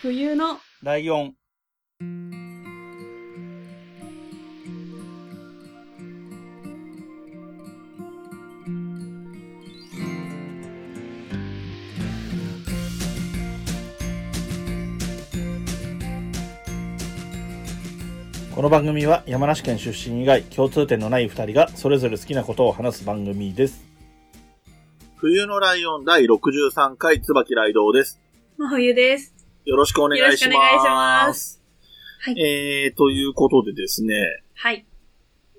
[0.00, 1.34] 冬のライオン。
[18.54, 23.84] この番組は山梨県出身以外共通点のない二人がそれぞれ好きなことを話す番組です。
[25.16, 28.20] 冬のライオン第63回椿ライドウです。
[28.58, 29.37] 真冬です。
[29.68, 30.30] よろしくお願いします。
[30.30, 31.62] よろしくお願いします。
[32.22, 32.40] はい。
[32.40, 34.14] えー、ということでですね、
[34.54, 34.86] はい。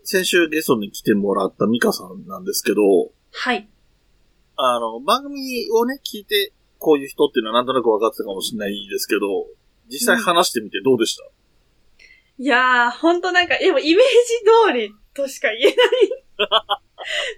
[0.03, 2.81] 先週ゲストに来てもらったミカさんなんですけど、
[3.31, 3.69] はい。
[4.55, 9.45] あの、番組をね、聞いて、こういう人っていうのはなんとなく分かってたかもしれないですけど、
[9.91, 11.23] 実際話してみてどうでした、
[12.39, 14.05] いやー、ほんとなんか、でもイメー
[14.73, 16.23] ジ通りとしか言えない。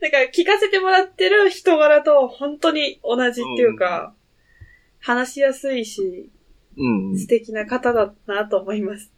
[0.01, 4.15] なんか聞かせてもらってる人柄と本当に同じっていうか、
[5.01, 6.29] 話しやすいし、
[6.77, 9.12] うん、素敵な方だなと思います。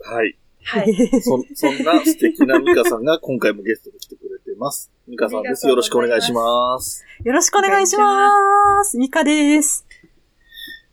[0.00, 0.36] はい。
[0.62, 0.94] はい。
[1.22, 4.90] そ、そんな素敵なミカさんが今回もゲストに来てくれてます。
[5.06, 5.66] ミカさんです。
[5.68, 7.04] よろしくお願いします。
[7.22, 8.96] よろしくお願いします。
[8.96, 9.84] ミカです。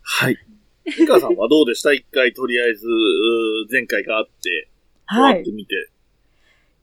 [0.01, 0.37] はい。
[0.99, 1.93] ミカさんはどうでした？
[1.93, 4.69] 一回とりあえず、うー前回があって、
[5.05, 5.51] はい終わって。
[5.51, 5.89] みて。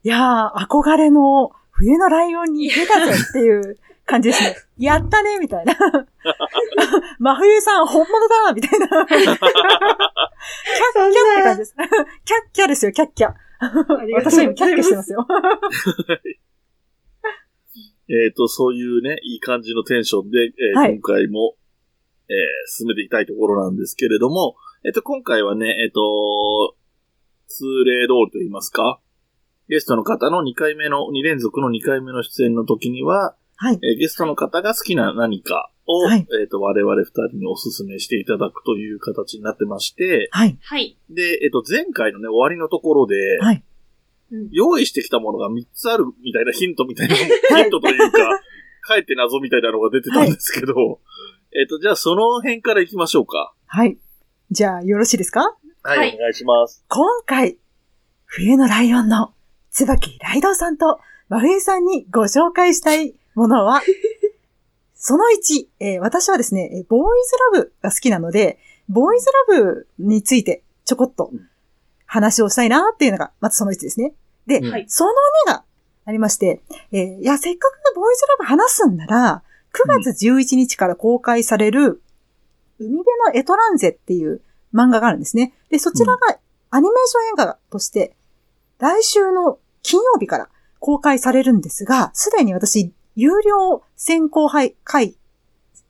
[0.05, 4.57] いやー、憧れの冬のライオンに出たぜっていう感じですね。
[4.79, 5.75] やったねみたいな。
[7.21, 8.87] 真冬さん本物だみたいな。
[9.07, 9.37] キャッキャっ
[11.37, 11.75] て感じです。
[11.77, 13.35] キャッキャですよ、キャッキャ。
[14.15, 14.75] 私今キャッ。
[14.75, 15.27] キャしてますよ。
[18.11, 21.57] えっ、と、そういうね、いい感じのテンションで、えーはい今回も、
[22.31, 22.37] えー
[22.67, 26.75] 進めていきたいところなんですけれども、えっ、と、今回はね、えっ、と、
[27.49, 29.01] 通例通りと言いますか、
[29.69, 33.79] ゲストの方の2回目の、2連続の2回目の出演の時には、はい。
[33.83, 40.57] えーゲストの方が好きな何かを、はいえっ、と、我々2人にお勧めしていただくという形になってまして、はい。
[40.63, 40.97] はい。
[41.11, 43.63] で、えっ、と、前回のね、終わりのところで、はい。
[44.31, 48.19] うん用意してきたものが3つあるみたいなヒントみたいな、 ヒントというか、
[48.83, 51.01] かえって謎みたいなのが出てたんですけど、
[51.59, 53.55] えっと、じゃあその辺から行きましょうか。
[53.67, 53.97] はい。
[54.51, 55.57] じゃあ、よろしいですか？
[55.83, 56.85] はい、はいお願いします。
[56.89, 57.57] 今回、
[58.27, 59.33] 冬のライオンの
[59.71, 63.81] 椿ライドウさんと真冬さんにご紹介したいものは、
[64.95, 71.31] その1、えー私はですね、えーボーイズラブが好きなので、ボーイズラブについてちょこっと
[72.05, 74.15] 話をしたいなっていうのが、まずその1ですね。
[74.47, 75.13] で、その
[75.47, 75.65] 2が
[76.05, 82.03] ありまして、えーいや、せっかくボーイズラブ話すんなら、9月11日から公開される、
[82.81, 84.41] 海辺のエトランゼっていう
[84.73, 85.53] 漫画があるんですね。
[85.71, 86.39] で、そちらが
[86.71, 88.15] アニメーション映画として、
[88.79, 95.17] 来週の金曜日から公開されるんですが、すでに私、有料先行配、会、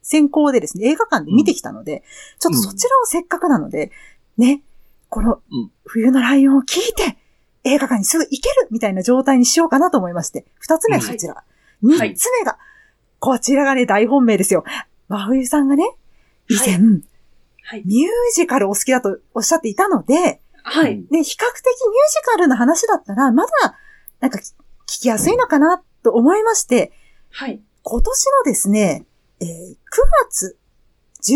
[0.01, 2.03] 先行でですね、映画館で見てきたので、
[2.39, 3.93] ちょっとそちらをせっかくなので、
[4.39, 4.63] ね、
[5.11, 7.19] このうん冬のライオンを聞いて、
[7.65, 11.45] 映画館にすぐ行けるみたいな状態にしようかなと思いまして、二つ目はそちら。
[11.83, 12.57] 二、はいつ目が、
[13.19, 14.65] こちらがね、大本命ですよ。
[15.09, 15.85] 真冬さんがね、
[16.49, 16.79] 以前、
[17.63, 17.83] はい。
[17.85, 20.95] ミュージカルお好きだとおっしゃっていたので、はい。
[20.95, 23.51] うんで、比較的ミュージカルの話だったら、まだ、
[24.21, 26.93] なんか、聞きやすいのかなと思いまして、
[27.39, 27.61] はい。
[27.85, 29.07] 今年のですね、
[29.41, 29.77] えー9
[30.29, 30.59] 月
[31.23, 31.31] 16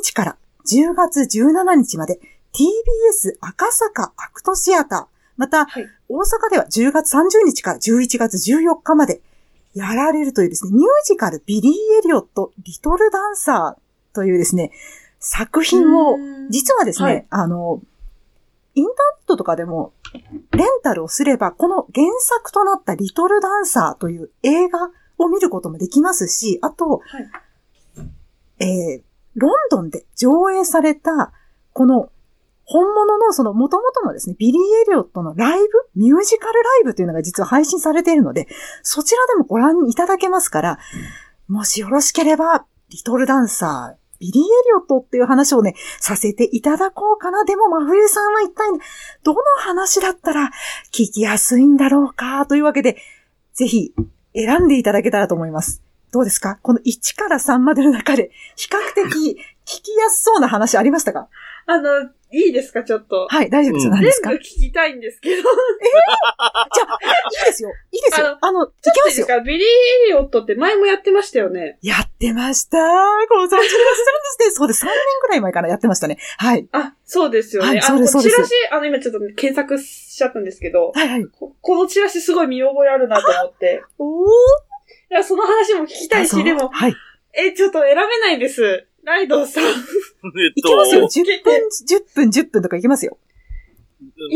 [0.00, 2.20] 日から10月17日まで
[2.52, 5.06] TBS 赤坂アクトシアター、
[5.36, 5.88] またはい。
[6.08, 9.22] 大阪では10月30日から11月14日まで
[9.74, 14.70] やられるというですね、ミュージカルビリー・エリオット・リトル・ダンサーというですね、
[15.18, 16.16] 作品を、
[16.50, 17.82] 実はですね、はいあの、
[18.76, 24.90] インターネットとかでも、レンタルをすれば、この原作となったリトルダンサーという映画
[25.24, 27.30] を見ることもできますし、あと、はい。
[28.62, 29.02] えー、
[29.36, 31.32] ロンドンで上映された、
[31.72, 32.10] この、
[32.64, 35.66] 本物のその元々のですね、ビリー・エリオットのライブ、
[35.96, 38.46] ミュージカルライブというのが実は配信されているので、
[38.82, 40.78] そちらでもご覧いただけますから、
[41.48, 47.44] もしよろしければ、リトルダンサー、ビリー・エリオットっていう話をね、させていただこうかな。
[47.44, 48.70] でも、真冬さんは一体、
[49.24, 50.50] どの話だったら
[50.92, 52.98] 聞きやすいんだろうか、というわけで、
[53.54, 53.94] ぜひ
[54.34, 55.82] 選んでいただけたらと思います。
[56.12, 56.58] どうですか？
[56.62, 61.28] この1から3までの中で、比較的聞きやすそうな話ありましたか？
[61.66, 63.26] あの、いいですか、ちょっと。
[63.28, 63.90] はい、大丈夫ですよ。
[63.92, 64.30] うん何ですか？
[64.30, 65.42] 全部聞きたいんですけど。
[65.42, 66.98] じゃあ、
[67.42, 67.70] いいですよ。
[67.90, 68.38] いいですよ。
[68.40, 69.26] あの、いちょっけますよ。
[69.42, 71.78] ビリー・エリオットって前もやってましたよね。
[71.82, 72.78] やってました。
[72.78, 74.50] ご存知でいらっしゃるんですね。
[74.52, 74.84] そうです。
[74.84, 76.18] 3年ぐらい前からやってましたね。
[76.38, 76.68] はい。
[76.72, 77.68] あ、そうですよね。
[77.68, 81.26] はいあの、そうですそうですチラシ、あの、今ちょっと検索しちゃったんですけど、はいはい。
[81.26, 83.82] ここのチラシすごい見覚えあるなと思って。
[83.98, 84.26] おー。
[85.10, 86.94] いや、その話も聞きたいし、でも、はい。
[87.32, 88.86] え、ちょっと選べないんです。
[89.10, 89.64] ライドウさん。
[89.64, 89.72] えっ
[90.54, 91.00] いきますよ。
[91.02, 91.54] と、10分、
[91.84, 93.18] 10分、10分とかいきますよ。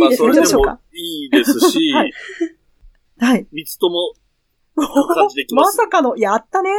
[0.01, 2.13] まあ、それでいいですねもいいですし、 はい
[3.21, 3.47] はい。
[3.53, 4.15] 三つとも、
[4.77, 6.71] 感じでいきま ますさかの、やったね。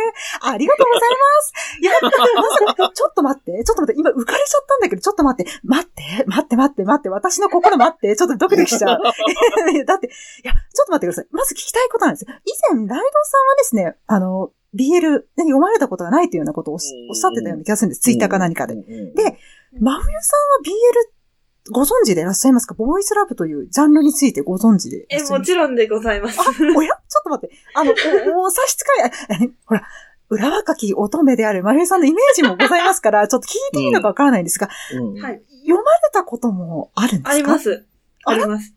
[0.42, 1.53] ありがとうございます。
[1.81, 9.00] やった、まさか、ちょっと待って、ちょっと待って、今浮かれちゃったんだけど、ちょっと待って、待って、待って、待って、待って、私の心待って、ちょっとドキドキしちゃう。
[9.00, 10.09] だって、い
[10.44, 11.27] や、ちょっと待ってください。
[11.31, 12.36] まず聞きたいことなんですよ。
[12.44, 18.01] 以前、ライドウさんはですね、あの、BL、ね、読まれたことがないというようなことをおっしうんおっしゃってたような気がするんです。
[18.01, 18.74] ツイッターか何かで。
[18.74, 19.38] うんうんうんで
[19.77, 22.75] 真冬さんは BL ご存知でいらっしゃいますか？
[22.75, 25.31] ボーイズラブというジャンルについてご存知でいえ、らっしゃいます？
[25.33, 26.39] かもちろんでございます。
[26.39, 26.44] あ、
[26.77, 26.89] おや？
[27.10, 27.56] ちょっと待って。
[27.74, 27.92] あの、
[28.38, 29.81] お、お差し支え、えほら、
[30.30, 35.42] 裏若き乙女である真冬さんのイメージもございますから、 ちょっと聞いていいのかわからないんですが、うんはい。
[35.63, 37.31] 読まれたこともあるんですか？
[37.31, 37.60] ありま。
[37.60, 37.86] す。
[38.25, 38.74] あります。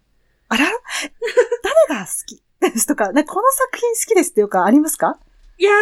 [0.49, 0.65] あら？
[1.89, 2.43] 誰が好き？
[2.61, 5.19] ですとか、ね、この作品好きですっていうか、ありますか？
[5.59, 5.73] いや、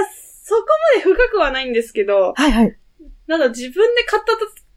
[0.43, 0.63] そこ
[0.97, 2.79] まで深くはないんですけど、はいはい。
[3.27, 4.33] なんだ、自分で買った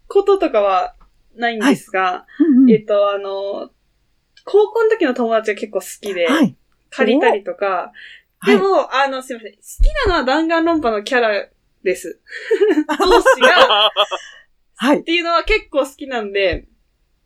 [0.07, 0.95] こととかは
[1.35, 3.71] ないんですが、うんうんえっと、あの、
[4.45, 6.55] 高校の時の友達が結構好きで、はい。
[6.89, 7.91] 借りたりとか、はい
[8.45, 9.51] でも、あの、すいません。
[9.51, 11.49] 好きなのは弾丸論破のキャラ
[11.83, 12.21] です。
[12.87, 13.91] 同士が、っ
[14.77, 15.03] はい。
[15.03, 16.65] ていうのは結構好きなんで、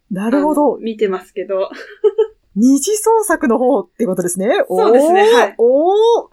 [0.10, 0.78] なるほど。
[0.78, 1.70] 見てますけど。
[2.56, 4.50] 二次創作の方ってことですね。
[4.68, 6.30] そうですねはいおー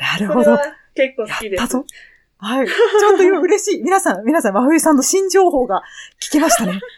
[0.00, 0.58] なるほど。
[0.94, 1.60] 結構好きです。
[1.60, 1.84] やったぞ。
[2.38, 2.66] はい。
[2.66, 3.82] ちょっと今嬉しい。
[3.84, 5.82] 皆さん、皆さん、真冬さんの新情報が
[6.20, 6.80] 聞けましたね。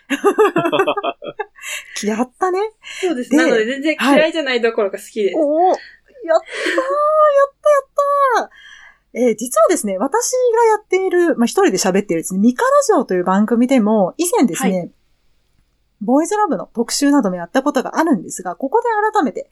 [2.04, 2.58] やったね。
[3.00, 3.30] そうです。
[3.30, 5.36] でなので全然嫌いじゃないどころか好きです。
[5.36, 5.80] おおやったーや
[6.36, 6.40] っ
[7.60, 8.72] たーやったー
[9.14, 14.90] えー実はですね、私がやっている、まあ、一人で喋っているですね、ミカラジオという番組でも、以前ですね、
[16.00, 19.50] ボーイズラブの特集などもやったことがあるんですが、ここで改めて、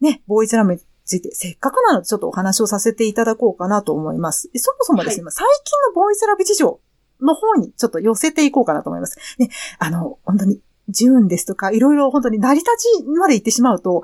[0.00, 4.50] ね、ボーイズラブについて、せっかくなのでちょっとお話をさせていただこうかなと思います。
[4.52, 6.80] でそもそもですね、はいまあ最近のボーイズラブ事情
[7.20, 9.18] の方にちょっと寄せていこうかなと思います。
[9.38, 10.60] ね、あの、本当に、
[10.90, 12.70] ジューンですとか、いろいろ本当に成り立
[13.00, 14.02] ちまで行ってしまうと、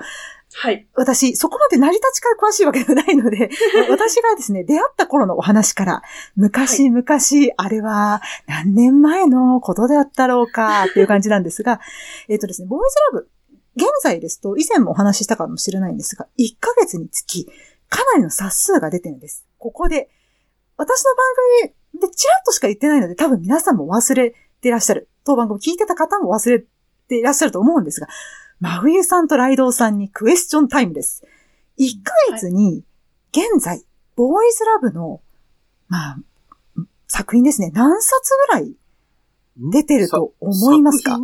[0.56, 0.86] はい。
[0.94, 3.50] 私、そこまで成り立ちから詳しいわけではないので、
[3.90, 6.02] 私がですね、出会った頃のお話から、
[6.36, 7.04] 昔々、
[7.56, 11.80] あれは何年前のことであったろうかっていう感じなんですが、
[12.28, 13.28] えっ、とですね、ボーイズラブ、
[13.76, 17.46] 現在ですと、以前もお話ししたかもしれないんですが、1ヶ月につき、
[17.88, 19.46] かなりの冊数が出てるんです。
[19.58, 20.10] ここで、
[20.76, 21.26] 私の番
[21.92, 25.08] 組でチラッとしか言ってないので、多分皆さんも忘れていらっしゃる。
[25.24, 26.64] 当番組聞いてた方も忘れ
[27.08, 28.08] ていらっしゃると思うんですが、
[28.60, 31.24] 真冬さんとライドウさんにクエスチョンタイムです。
[31.78, 32.84] 1ヶ月に、
[33.30, 33.84] 現在、
[34.16, 35.20] ボーイズラブの、
[35.88, 36.18] まあ、
[37.08, 38.74] 作品ですね、何冊ぐらい
[39.56, 41.18] 出てると思いますか？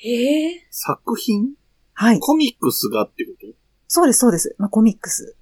[0.00, 1.50] 作品ええ作品？
[1.92, 2.20] はい。
[2.20, 3.46] コミックスがってこと？
[3.88, 4.54] そうです、そうです。
[4.58, 5.36] まあ、コミックス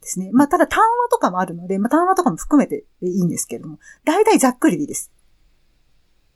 [0.00, 0.30] ですね。
[0.32, 5.12] まあ、ただ単話とかもあるので、まあ、単話とかも含めてでいいんですけれども、大体ざっくりでいいです。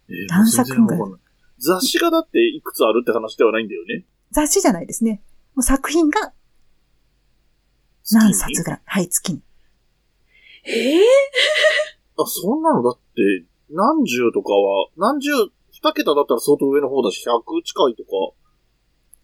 [0.08, 1.00] えー何作ぐらい？
[1.58, 4.04] 雑誌がだっていくつあるって話ではないんだよね。
[4.30, 5.20] 雑誌じゃないですね。
[5.54, 6.32] もう作品が
[8.12, 8.80] 何冊ぐらい？
[8.84, 9.42] はい、月に。
[10.64, 11.02] ええ
[12.18, 15.30] あ、そんなのだって、何十とかは、何十、
[15.82, 18.10] 二桁だったら相当上の方だし、100近いとか、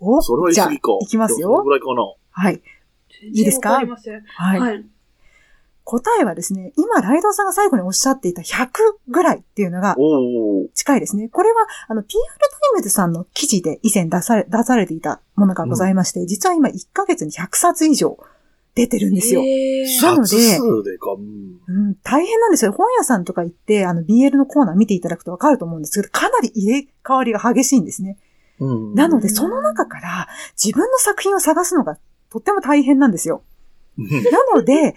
[0.00, 0.92] おそれは言い過ぎか。
[1.00, 2.02] いきますよのぐらいかな。
[2.30, 2.62] はい。
[3.22, 3.72] いいですか？
[3.72, 3.82] は
[4.56, 4.60] い。
[4.60, 4.84] はい。
[5.84, 8.68] 答えはですね、今、ライドウさんが最後におっしゃっていた100
[9.08, 9.94] ぐらいっていうのが。
[10.74, 11.28] 近いですね。
[11.28, 18.18] これは、あの、PR タイムズさんの記事で以前出され、出されていたものがございまして、実は今1ヶ月に100冊以上
[18.76, 19.40] 出てるんですよ。
[19.40, 20.36] ええなので。
[21.16, 21.60] うん。
[21.66, 22.72] うん、大変なんですよ。
[22.72, 28.18] 本屋さんとか行って、あの、BL のコーナー見ていただくとわかると思うんですけど、かなり入れ替わりが激しいんですね。
[28.60, 28.94] うん。
[28.94, 30.28] なので、その中から
[30.62, 31.96] 自分の作品を探すのが
[32.28, 33.42] とっても大変なんですよ。
[33.98, 34.94] うんなので、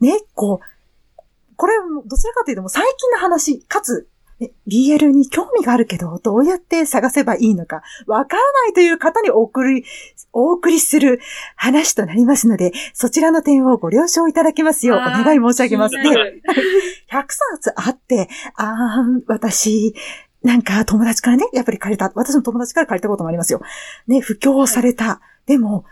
[0.00, 1.22] ね、こう、
[1.54, 4.06] これもどちらかというともう最近の話、かつ、ね
[4.40, 9.84] BL に興味があるけど、どうやって探せばいいのか、わからないという方にお送り、
[10.32, 11.20] お送りする
[11.56, 15.96] 話となりますので、そちらの点をご了承いただけますようお願い申し上げます。
[15.96, 16.42] で、気になる
[17.10, 19.94] 100冊あって、あー、私、
[20.42, 22.12] なんか友達からね、やっぱり借りた。
[22.14, 23.62] 私の友達から借りたこともありますよ。
[24.06, 25.20] ね、布教された。
[25.46, 25.84] でも、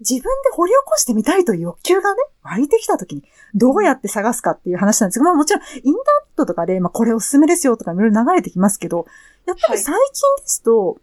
[0.00, 3.22] 自分で掘り起こしてみたいという欲求がね、湧いてきたときに、
[3.54, 9.06] どうやって探すかっていう話なんですけど、まあもちろん、インターネットとかで、まあこれおすすめですよとかいろいろ流れてきますけど、
[9.46, 10.98] やっぱり最近ですと、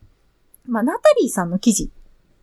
[0.67, 1.91] まあナタリーさんの記事、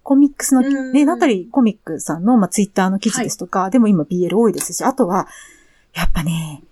[0.03, 5.27] コミックスの、うんね、ナタリーコミックさんの、まあツイッターの記事ですとか、でも今 BL 多いですし、あとは、
[5.93, 6.63] やっぱね、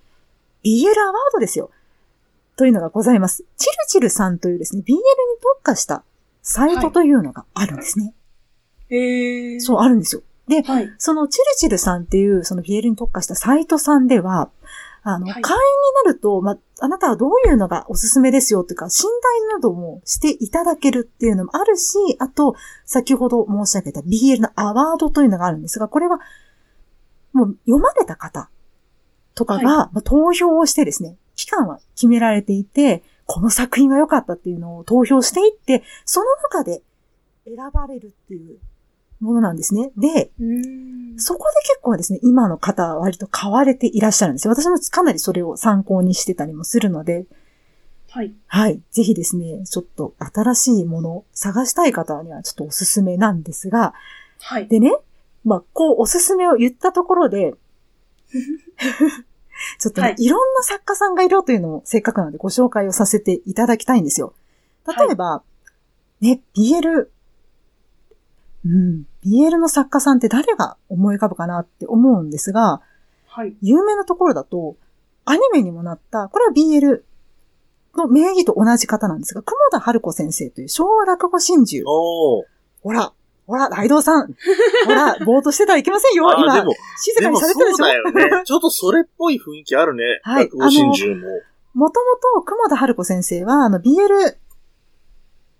[0.65, 1.71] BL アワードですよ。
[2.57, 3.45] というのがございます。
[3.57, 5.01] チルチルさんというですね、BL に
[5.41, 6.05] 特化した
[6.43, 8.15] サイトというのがあるんですね。
[8.15, 8.22] え
[8.95, 10.23] えそう、あるんですよ。
[10.49, 10.93] で、はい。
[10.99, 14.51] そのチルチルさんっていう、その BL に特化したサイトさんでは、
[15.05, 15.59] あの、はい会員
[16.05, 19.09] になると、まあ、あなたはどういうのがおすすめですよっていうか、診
[19.49, 26.21] 断などもしていただけるっていうのもあるし、あと、先ほど申し上げた BL のアワードというのがあるんですが、これは、
[27.33, 28.51] もう読まれた方
[29.35, 36.83] とかが、はまあ投票をしてですね、期間は決められていて、この作品が良かったっていうのを投票していって、その中で
[37.45, 38.59] 選ばれるっていう
[39.23, 39.91] ものなんですね。
[39.97, 44.55] で、うんそこで結構ですね、今の方は割と買われていらっしゃるんですよ。
[44.55, 47.27] 私もかなりそれを参考にしてたりもするので、
[48.11, 48.33] はい。
[48.47, 48.81] はい。
[48.91, 53.95] ぜひですね、ちょっと新しいものを探したい方にはちょっとおすすめなんですが、
[54.41, 54.69] はい。
[54.69, 54.95] でね、
[55.45, 57.55] まあ、こうおすすめを言ったところで、
[59.79, 64.35] ちょっとね、はいい、ろんな作家さんがいるというのをせっかくなのでご紹介をさせていただきたいんですよ。
[64.87, 65.43] 例えば、
[66.21, 67.09] ね、BL、
[68.65, 72.81] うん、BL の作家さんって誰が思い浮かぶかなって思うんですが、
[73.27, 73.57] はい。
[73.63, 74.77] 有名なところだと、
[75.25, 77.03] アニメにもなった、これは BL
[77.97, 81.83] の名義と同じ方なんですが、雲田春子先生という昭和落語真珠。
[81.87, 82.45] おー。
[82.83, 83.13] ほら、
[83.47, 84.29] ほら、ライドウさん。
[84.87, 86.25] ほら、ぼーっとしてたらいけませんよ。
[86.39, 87.77] 今あで、も、静かにされてるでしょ？
[87.79, 88.43] そうだよね。
[88.47, 90.21] ちょっとそれっぽい雰囲気あるね。
[90.23, 91.29] はい落語真珠も。
[91.75, 94.37] もともと、雲田春子先生は、あの、BL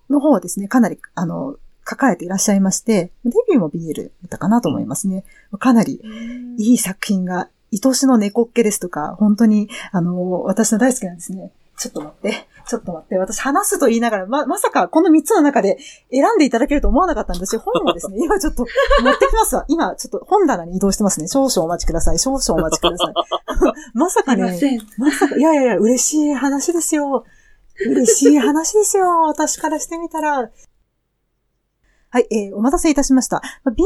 [0.09, 1.57] の方をですね、かなり、あの、
[1.89, 5.23] 書かれていらっしゃいまして、デビューも BL だったかなと思いますね。
[5.59, 6.01] かなり
[6.57, 11.51] いい作品が、愛しの猫っけですとか、本当に、あの、私の大好きなんですね。
[11.77, 15.77] ちょっと待って、ちょっと待って、私話すと言いながら、ま、まさかこの3つの中で
[16.11, 17.61] 選んでいただけると思わなかったんですよ。
[17.61, 18.65] 本をですね、 今ちょっと
[19.01, 19.65] 持ってきますわ。
[19.67, 21.27] 今、ちょっと本棚に移動してますね。
[21.27, 22.19] 少々お待ちください。
[22.19, 23.13] 少々お待ちください。
[23.93, 24.59] まさかね。
[24.97, 27.25] まさか、いやいやいや、嬉しい話ですよ。
[27.79, 29.23] 嬉しい話ですよ。
[29.23, 30.49] 私からしてみたら。
[32.13, 33.41] はい、えーお待たせいたしました。
[33.63, 33.83] まあ BL で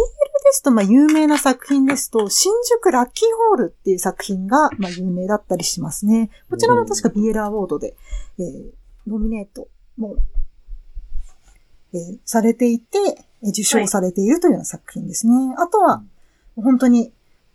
[0.51, 6.29] すと、まあ、有名な作品ですと、新宿ラッキーホールっていう作品が、まあ、有名だったりしますね。
[6.49, 7.95] こちらも確か BL アワードで、
[8.37, 8.71] えー
[9.09, 10.17] ノミネートも、
[11.93, 12.97] えーされていて、
[13.43, 15.55] えー受賞されているというような作品ですね。
[15.57, 16.03] あとは、
[16.57, 17.13] 本当に、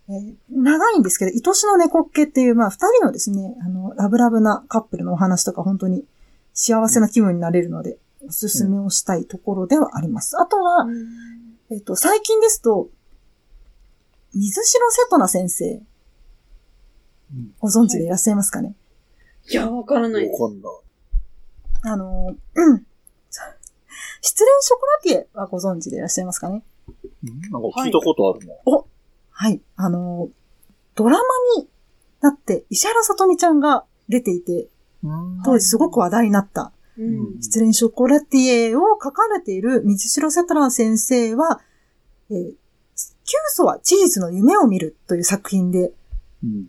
[0.09, 6.07] えー長いんですけど、愛しの猫っけっていう、まあ、二人のですね、あの、ラブラブなカップルのお話とか、本当に
[6.55, 10.41] 幸せな気分になれるので、おすすめをしたいところではあります。
[10.41, 10.87] あとは、
[11.71, 12.89] えっと、最近ですと、
[14.35, 15.83] 水城瀬戸那先生、
[17.59, 18.75] ご存知でいらっしゃいますかね、
[19.51, 20.43] いや、わからないです。
[20.43, 20.73] わかんない。
[21.85, 22.87] あの、うん。
[24.21, 26.63] 失恋ショコラティエはご存知でいらっしゃいますかね？
[27.51, 28.55] なんか聞いたことあるな。
[29.31, 29.61] はい。
[29.75, 30.29] あの、
[30.95, 31.25] ドラマ
[31.59, 31.69] に
[32.21, 34.69] なって、石原さとみちゃんが出ていて、
[35.45, 37.43] 当時すごく話題になった、うん。
[37.43, 41.61] 失恋ショコラティエを書かれている水城セトラン先生は、
[42.31, 42.55] えー、キュー
[43.51, 45.93] ソはチーズの夢を見るという作品で、
[46.43, 46.67] うん。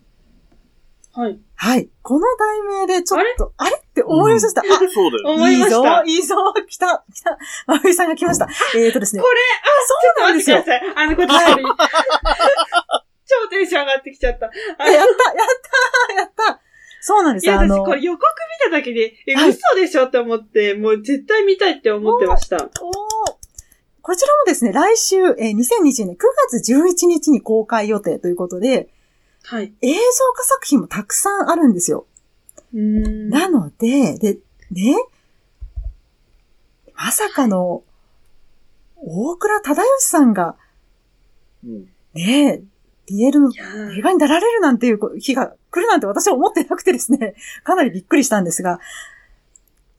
[1.13, 1.39] はい。
[1.56, 1.89] はい。
[2.01, 3.77] この題名でちょっと、あれ？
[3.77, 4.62] って思いました。
[4.62, 5.34] あ、そうだよね。
[5.36, 6.36] 思いましたいいぞ、いいぞ、
[6.68, 7.38] 来た、来た。
[7.68, 8.48] まふいさんが来ました。
[8.75, 9.22] えーとですね。
[9.22, 9.39] これ、
[9.86, 10.58] そうなんですよ。
[10.58, 11.06] 待ってください。
[11.06, 11.32] あの、こっち。
[13.25, 14.48] 超テンション上がってきちゃった。
[14.48, 15.08] あやった、やっ
[16.08, 16.62] た、やった。
[17.05, 17.51] そうなんですよ。
[17.53, 18.24] いや、私これ予告
[18.65, 22.55] 見ただけで、え、はい嘘でしょって思って、もう絶対見たいって思ってました。
[22.55, 22.63] おー
[24.01, 26.17] こちらもですね、来週、えー2020年9
[26.50, 28.88] 月11日に公開予定ということで、
[29.43, 29.74] はい。
[29.81, 30.00] 映像
[30.33, 32.05] 化作品もたくさんあるんですよ。
[32.74, 33.29] うーん。
[33.29, 34.38] なので、で、
[34.72, 34.95] ね、
[36.95, 37.83] まさかの、
[38.95, 40.55] 大倉忠義さんが、
[41.65, 41.89] うん。
[42.13, 42.62] ね、
[43.10, 48.79] のいやー映画に出られるなんていう日が来るなんて私は思ってなくてですね、 かなりびっくりしたんですが、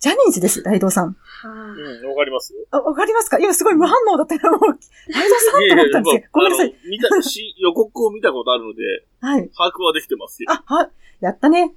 [0.01, 1.17] ジャニーズです、ライドウさん。
[1.17, 2.53] はうん、わかります？
[2.53, 2.59] よ。
[2.71, 3.39] あ、わかりますか？
[3.39, 4.41] 今すごい無反応だったよ。
[4.53, 6.23] もう、ライドウさんと思ったんですよ。
[6.33, 6.75] ごめんなさい。
[6.89, 8.83] 見た し、予告を見たことあるので、
[9.21, 9.49] はい。
[9.57, 10.51] 把握はできてますよ。
[10.53, 10.91] あ、はい。
[11.21, 11.75] やったね。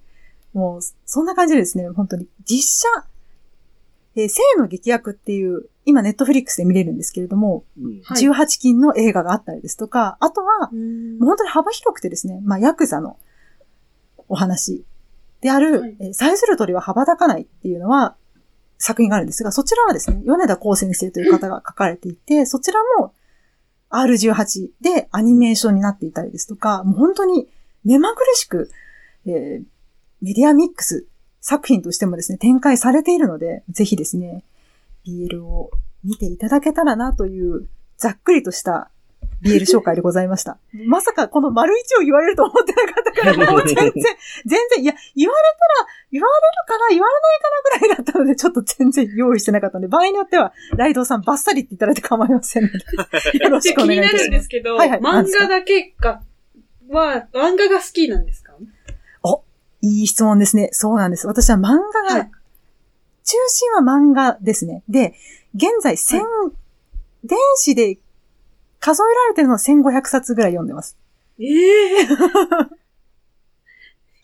[0.53, 2.27] もう、そんな感じでですね、本当に。
[2.43, 3.07] 実写、
[4.17, 8.01] えー、生の劇薬っていう、今ネットフリックスで見れるんですけれども、うん。
[8.03, 8.23] はい。
[8.23, 10.77] 18禁の映画があったりですとか、あとは、も
[11.21, 13.17] う本当に幅広くてですね、まあ、ヤクザの
[14.27, 14.83] お話
[15.41, 15.95] である、はい。
[15.99, 18.15] えーさえずる鳥は羽ばたかないっていうのは、
[18.79, 23.13] 作品があるんですが、そちらはですね、米田光先生という方が書かれていて、そちらも
[23.91, 27.47] R18 でアニメーションになっていたりですとか、もう本当に
[27.83, 28.71] 目まぐるしく、
[29.27, 29.63] えー
[30.19, 31.05] メディアミックス
[31.47, 34.43] 作品としてもですね、展開されているので、ぜひですね、
[35.07, 35.71] BL を
[36.03, 38.91] 見ていただけたらなという、ざっくりとした
[39.43, 40.57] BL 紹介でございました。
[40.87, 43.91] まさかこの丸一を言われると思ってなかったから、もう全然、
[44.45, 45.41] 全然、いや、言われ
[45.79, 52.75] たら、言われるかな、言われないかなぐらいだったので、ちょっと全然用意してなかったので、場合によっては、ライドウさんバッサリっていただいて構いませんので、
[53.41, 54.19] よろしくお気にな願いしま。
[54.23, 56.21] るんですすけど、はいはい漫画だけが、
[56.89, 58.53] は、漫画が好きなんですか？
[58.53, 58.59] お、
[59.81, 60.69] いい質問ですね。
[60.71, 61.27] そうなんです。
[61.27, 62.31] 私は漫画が、はい
[63.27, 64.83] 中心は漫画ですね。
[64.87, 65.13] で、
[65.53, 66.23] 現在千、
[67.25, 67.97] 電子で
[68.79, 70.97] 数えられてるのは1500冊ぐらい読んでます。
[71.37, 72.07] ええ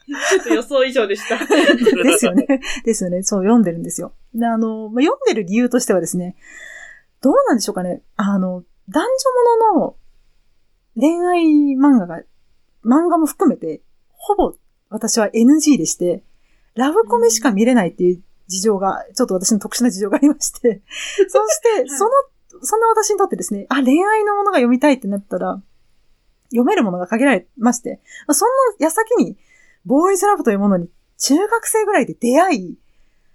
[0.05, 1.37] ちょっと予想以上でした。
[2.03, 2.45] ですよね。
[2.85, 3.23] ですよね。
[3.23, 4.13] そう、読んでるんですよ。
[4.33, 6.37] で、あの、まあ、読んでる理由としてはですね、
[7.21, 8.01] どうなんでしょうかね。
[8.15, 9.95] あの、男女ものの
[10.95, 11.43] 恋愛
[11.75, 12.21] 漫画が、
[12.85, 13.81] 漫画も含めて、
[14.11, 14.55] ほぼ
[14.93, 16.23] 私は NG でして、
[16.75, 20.83] ラブコメしか見れないっていう事情が、ちょっと私の特殊な事情がありまして、
[21.27, 22.11] そして、その、
[22.61, 25.61] そんな私にとってですね、あ、恋愛のものが読みたいってなったら、
[26.51, 29.35] 読めるものが限られまして、まあそんな矢先に、
[29.85, 32.77] ボーイズラブというものに中学生ぐらいで出会い、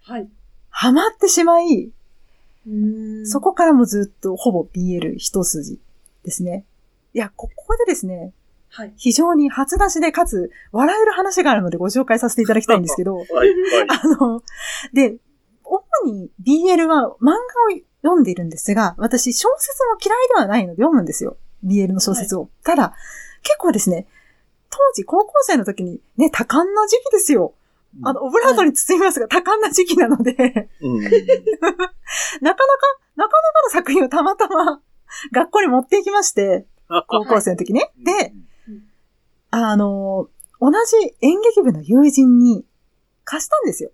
[0.02, 0.28] はい。
[0.70, 1.90] ハマってしまい、
[3.24, 5.80] そこ、こからもずっとほぼ BL 一筋
[6.22, 6.64] ですね。
[7.14, 8.32] いや、ここでですね、
[8.70, 8.92] はい。
[8.96, 13.48] 非常に初出しでかつ笑える話があるのでご紹介させていただきたいんですけど、 はい、はい。
[13.88, 14.42] あの、
[14.92, 15.16] で、
[15.64, 17.38] 主に BL は漫画を
[18.02, 21.36] 読んでいるんですが、私小説も嫌いではないので読むんですよ。
[21.64, 22.50] BL の小説を。
[22.62, 22.94] ただ、
[23.42, 24.06] 結構ですね、
[24.70, 27.54] 当時高校生の時にね、多感な時期ですよ。
[28.04, 31.00] あの、オブラートに包みますが、多感な時期なので、うん。
[31.02, 31.94] なかなか、
[32.40, 32.62] なか
[33.16, 34.80] なかの作品をたまたま
[35.32, 36.66] 学校に持っていきまして、
[37.08, 37.90] 高校生の時ね。
[37.98, 38.32] で、
[39.50, 40.28] あの、
[40.60, 42.64] 同じ演劇部の友人に
[43.24, 43.90] 貸したんですよ。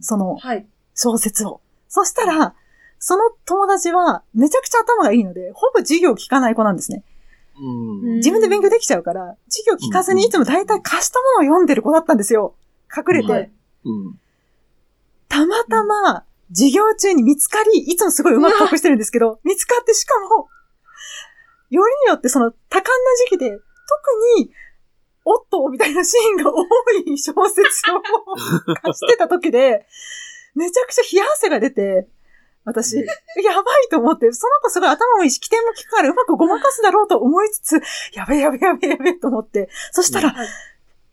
[0.00, 0.66] そのはい。
[0.94, 1.60] 小説を。
[1.88, 2.54] そしたら、
[2.98, 7.02] その友達はめちゃくちゃ頭がいいので、ほぼ授業聞かない子なんですね。
[7.58, 8.16] うん。
[8.16, 12.54] 自分で勉強できちゃうから、授業聞かずにいつも大体貸したものを読んでる子だったんですよ。
[12.94, 13.32] 隠れて。
[13.32, 13.50] はい
[13.84, 14.20] うん。
[15.28, 20.48] たまたま、授業中に見つかり、いつもすごいうまく隠してるんですけど、見つかってしかも、
[21.70, 22.90] よりによってその多感な
[23.24, 23.60] 時期で、特
[24.38, 24.50] に、
[25.24, 26.62] おっとみたいなシーンが多
[27.06, 28.00] い小説を
[28.82, 29.86] 貸 してた時で、
[30.54, 32.08] めちゃくちゃ冷や汗が出て、
[32.64, 37.82] 私、やばいと思って、その子すごい頭もいいし、起点も効くからうまくごまかすだろうと思いつつ、
[38.14, 40.48] やべえやべえやべえやべえと思って、そしたら、はい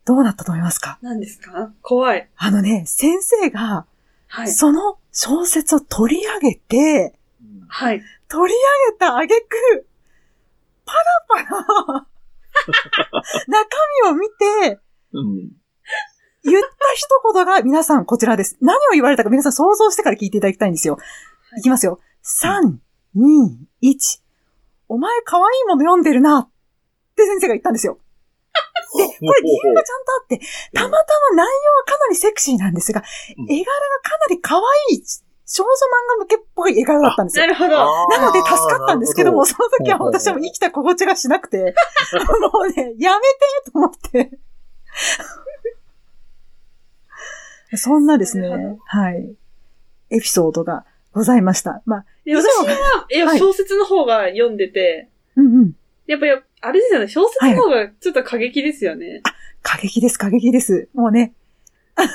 [0.04, 0.98] どうなったと思いますか？
[1.02, 1.70] 何ですか？
[1.82, 2.30] 怖い。
[2.34, 3.84] あのね、先生が、
[4.26, 4.48] はい。
[4.48, 7.14] その小説を取り上げて、
[7.68, 8.02] はい。
[8.26, 9.86] 取り上げた挙句、
[10.86, 10.94] パ
[11.36, 11.56] ラパ
[11.92, 12.06] ラ、中
[14.04, 14.80] 身を見て、
[15.12, 15.50] うん。
[16.44, 18.56] 言った一言が皆さんこちらです。
[18.60, 20.98] 何を言われたか皆さん想像してから聞いていただきたいんですよ。
[21.58, 22.00] いきますよ。
[22.24, 22.78] 3、
[23.16, 24.20] 2、1。
[24.88, 26.48] お前可愛いもの読んでるな。
[26.48, 26.50] っ
[27.16, 27.98] て先生が言ったんですよ。
[28.96, 30.40] で、これ理由がちゃんとあって、
[30.72, 33.02] たまたま内容はかなりセクシーなんですが、
[33.36, 33.66] うん絵柄が
[34.02, 34.62] かなり可愛
[34.96, 35.02] い
[35.50, 35.72] 少女漫
[36.20, 37.52] 画向けっぽい絵柄だったんですよな。
[37.52, 37.70] るほど。
[37.70, 41.74] なので助かったんですけども、その時は私はもう生きた心地がしなくて、
[42.52, 43.20] もうね、やめ
[43.64, 44.30] てと思って。
[47.76, 49.36] そんなですねはい、
[50.10, 51.82] エピソードがございました。
[51.86, 55.72] まあ、で私は、いや、はい小説の方が読んでて、うんうん。
[56.06, 59.22] やっぱり、あれですよね、小説の方がちょっと過激ですよね。
[59.62, 60.90] 過激です、過激です。
[60.92, 61.32] もうね、
[61.94, 62.08] はい。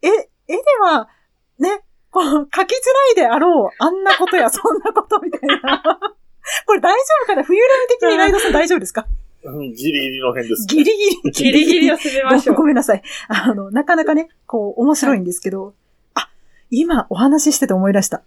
[0.02, 1.10] 絵、絵では、
[1.58, 2.66] ね、こう、書きづら
[3.12, 5.82] いであろう、あんなことやそんなことみたいな。
[6.66, 7.44] これ大丈夫かな？
[7.44, 9.06] 冬ラミ的にライドさん大丈夫ですか？
[9.44, 10.66] うんギリギリの辺です。
[10.66, 10.90] ギリギ
[11.24, 11.30] リ。
[11.32, 12.56] ギリギリを攻めましょう。
[12.56, 13.02] ごごめんなさい。
[13.28, 15.74] あの、なかなかね、こう、面白いんですけど、
[16.14, 16.30] あ、
[16.70, 18.22] 今お話ししてて思い出した。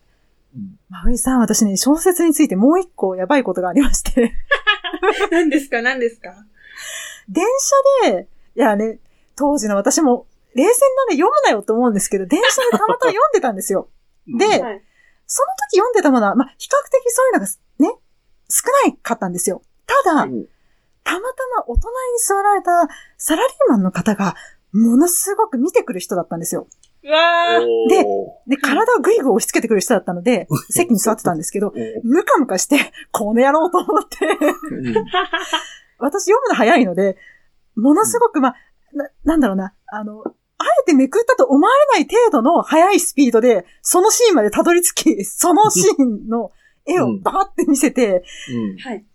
[0.55, 4.33] うんまふいさん、私ね、小説についてもう一個やばいことがありまして、
[5.31, 5.81] 何ですか？
[5.81, 6.33] 何ですか？
[7.29, 7.43] 電
[8.05, 8.99] 車で、いやね、
[9.35, 10.26] 当時の私も、
[10.57, 13.89] 冷静なら読むなよと思うんですけど、電車でたまたま読んでたんですよ。
[14.25, 14.83] でうんはい。
[15.27, 17.45] その時読んでたものは、まあ、比較的そういうのが
[17.79, 18.01] ね、
[18.49, 19.61] 少ないかったんですよ。
[19.85, 20.45] ただ、うん
[21.03, 22.69] たまたまお隣に座られた
[23.17, 24.35] サラリーマンの方が、
[24.73, 26.67] ものすごく見てくる人だったんですよ。
[27.01, 27.89] うわー。
[27.89, 34.25] でおで、体をぐいぐい押し付けてくる人だったので、席に座ってたんですけど、ームカムカして、この野郎と思って、
[34.71, 35.05] うん
[35.99, 37.17] 私読むの早いので、
[37.75, 38.55] ものすごく、まあ、
[38.93, 40.23] な、なんだろうな、あの、
[40.87, 46.51] あえてめくったと思われない程度の速いスピードで、そのシーンまでたどり着き、 そのシーンの
[46.85, 49.05] 絵をバーって見せて、うんはい。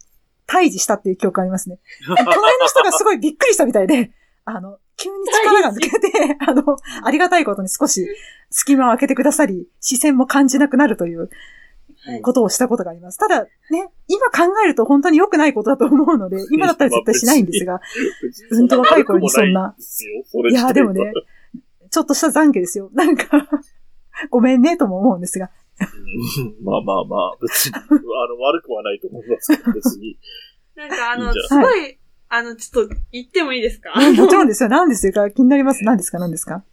[0.46, 1.78] 退治したっていう記憶がありますね。
[2.04, 4.12] 隣の人がすごいびっくりしたみたいで、
[4.44, 8.06] あの、急に力が抜けて、 あの、ありがたいことに少し
[8.50, 11.30] 隙間を開けてくださり、視線も感じなくなるという
[12.04, 12.22] はい。
[12.22, 13.18] ことをしたことがあります。
[13.18, 13.48] ただ、ね、
[14.08, 17.80] 今考えると本当に良くないことだと思うので、今だったら絶対しないんですが、
[18.50, 19.76] うんと若い頃にそんな。
[20.50, 21.12] いや、でもね、
[21.92, 22.90] ちょっとした懺悔ですよ。
[22.94, 23.48] なんか、
[24.30, 25.50] ごめんね、とも思うんですが。
[25.80, 27.86] うんまあまあまあ、別に、あの、
[28.40, 30.18] 悪くはないと思いますけど、別に。
[30.74, 33.92] なんかあの、いいすごい、あの、ちょっと言ってもいいですか？
[33.94, 34.68] もちろんですよ。
[34.68, 35.30] 何ですか？
[35.30, 35.84] 気になります？
[35.84, 36.18] 何ですか？
[36.18, 36.64] 何ですか？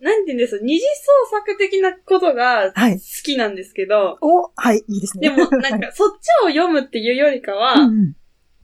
[0.00, 0.84] なんて言うんです二次
[1.30, 5.28] 創作的なことがはい好きなんですけど、お、はい、いいですね。
[5.28, 8.14] でもなんか そっちを読むっていうよりかは、うんうん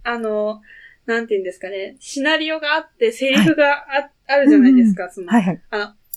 [0.05, 0.61] あの、
[1.07, 5.63] なんて言うんですかね、シナリオがあって、セリフがあ,、あるじゃないですか、その、はいはい。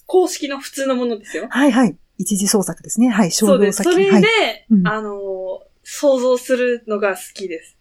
[0.05, 1.47] 公式の普通のものですよ。
[1.49, 1.97] はいはい。
[2.17, 3.09] 一次創作ですね。
[3.09, 3.31] はい。
[3.31, 3.83] そうです。
[3.83, 4.23] それで、はい。
[4.71, 7.77] うんあの、想像するのが好きです。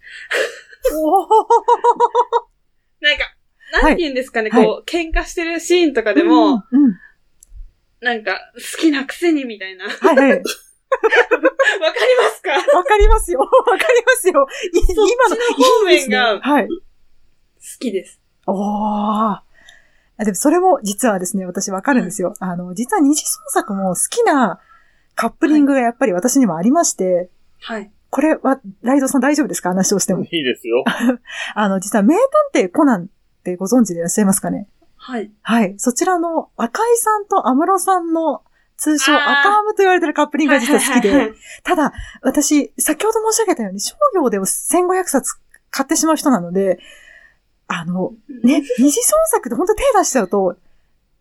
[3.00, 3.24] なんか、
[3.82, 6.96] なんて言うんですかね、はいこう、喧嘩してるシーンとかでも、うんうん
[7.98, 9.86] なんか、好きなくせにみたいな。
[9.86, 10.42] わかはいはい。
[10.42, 10.44] り
[12.18, 12.52] ますか？
[12.76, 13.40] わかりますよ。
[13.40, 14.46] わかりますよ。
[14.72, 16.68] 今の、の方面がはい。
[16.68, 16.74] 好
[17.80, 18.20] きです。
[18.46, 19.40] おー。
[20.18, 22.34] あでもそれも実はですね、私わかるんですよ。
[22.40, 24.58] あの、実は二次創作も好きな
[25.14, 27.90] カップリングがやっぱり私にもありまして、はい。
[28.10, 29.70] これは、ライドさん大丈夫ですか？
[29.70, 30.24] 話をしても。
[30.24, 30.84] いいですよ。
[31.54, 32.14] あの、実は名
[32.52, 33.06] 探偵コナンっ
[33.42, 34.68] てご存知でいらっしゃいますかね？
[34.96, 35.30] はい。
[35.42, 35.74] はい。
[35.78, 38.42] そちらの赤井さんと安室さんの
[38.78, 45.34] 通称赤アムと言われてるカップリングが実は好きでただ、私、先ほど申し上げたように商業で1500冊
[45.70, 46.78] 買ってしまう人なので、
[47.68, 48.12] あの、
[48.44, 50.56] ね、二次創作で本当手出しちゃうと、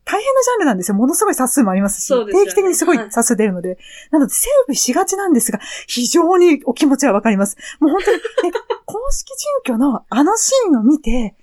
[0.05, 0.95] 大変なジャンルなんですよ。
[0.95, 3.79] ものすごい冊数もありますし、すよね定期的にすごい冊数出るので、
[4.12, 7.58] なのでセーブしがちなんですが、非常にお気持ちはわかります。
[7.79, 8.23] もう本当に、ね、
[8.86, 9.27] 公式
[9.65, 11.36] 準拠のあのシーンを見て、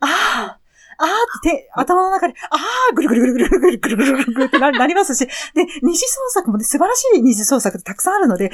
[0.00, 0.60] ああ、
[0.98, 2.56] あーって手頭の中で、あ
[2.90, 8.50] あ、ぐるぐるぐるぐるぐるぐるぐるぐるってななりますし、で、二次創作もね、素晴らしい二次創作ってたくさんあるので、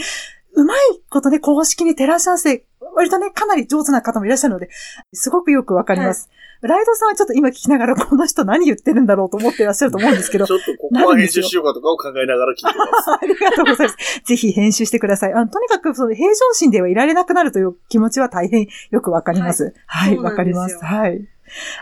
[0.56, 0.78] うまい
[1.10, 2.64] ことね、公式に照らし合わせ、
[2.94, 4.68] 割とね、かなり上手な方もいらっしゃるので、
[5.12, 6.30] すごくよくわかります。
[6.62, 13.10] ライドさんはちょっと今聞きながら、この人何言ってるんだろうと思っていらっしゃると思うんですけど ち、ょっとここは編集しようかとかを考えながら聞いてます。
[13.10, 14.20] ありがとうございます。
[14.24, 15.34] ぜひ編集してください。
[15.34, 19.74] あのとにかく、その平常心ではいられなくなるという気持ちは大変よくわかります。
[19.86, 20.78] はい、わ、なんですよかります。
[20.82, 21.28] はい。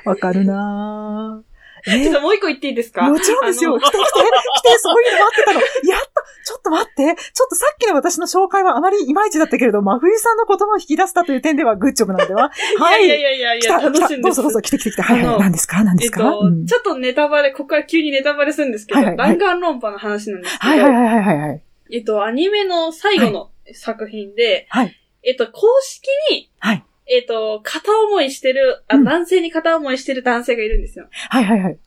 [0.04, 1.54] わかるなぁ。
[1.86, 3.02] え ちょっともう一個言っていいですか？
[3.08, 3.78] もちろんですよ。
[3.78, 5.60] 来て来て、来て、そういうの待ってたの。
[5.60, 6.13] やっと、
[6.46, 7.02] ちょっと待って。
[7.04, 12.50] ちょっとさっきの私の紹介はあまりいまいちだったけれど、真冬さんの言葉を引き出したという点ではグッジョブなんでは？
[12.78, 13.78] は いいやいやいやい来や。
[13.80, 14.20] 楽しいんです。
[14.22, 15.02] どうぞどうぞ、来て来て来て。
[15.02, 15.38] はいはい。
[15.40, 15.82] 何ですか？
[15.84, 21.62] 何でえっすか、と、うんちょっとネタバレ、ここから急にネタバレするんですけど、はいはいはい弾丸論破の話なんですけど、はいはいはいはいはいはい。
[21.92, 24.94] えっと、アニメの最後の作品で、はい。
[25.22, 26.84] えっと、公式に、はい。
[27.06, 31.06] えっと、片思いしてる、あ、うん男性に片思いしてる男性がいるんですよ。
[31.28, 31.78] はいはいはい。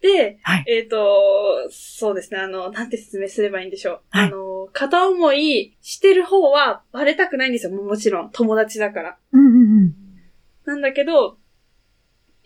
[0.00, 4.00] で、はいえっ、と、そうですね、あの、なんて説明すればいいんでしょう。
[4.10, 7.72] はいあの、片思いしてる方はバレたくないんですよ。
[7.72, 9.18] ももちろん、友達だから。
[9.32, 9.94] うんうんうん。
[10.64, 11.38] なんだけど、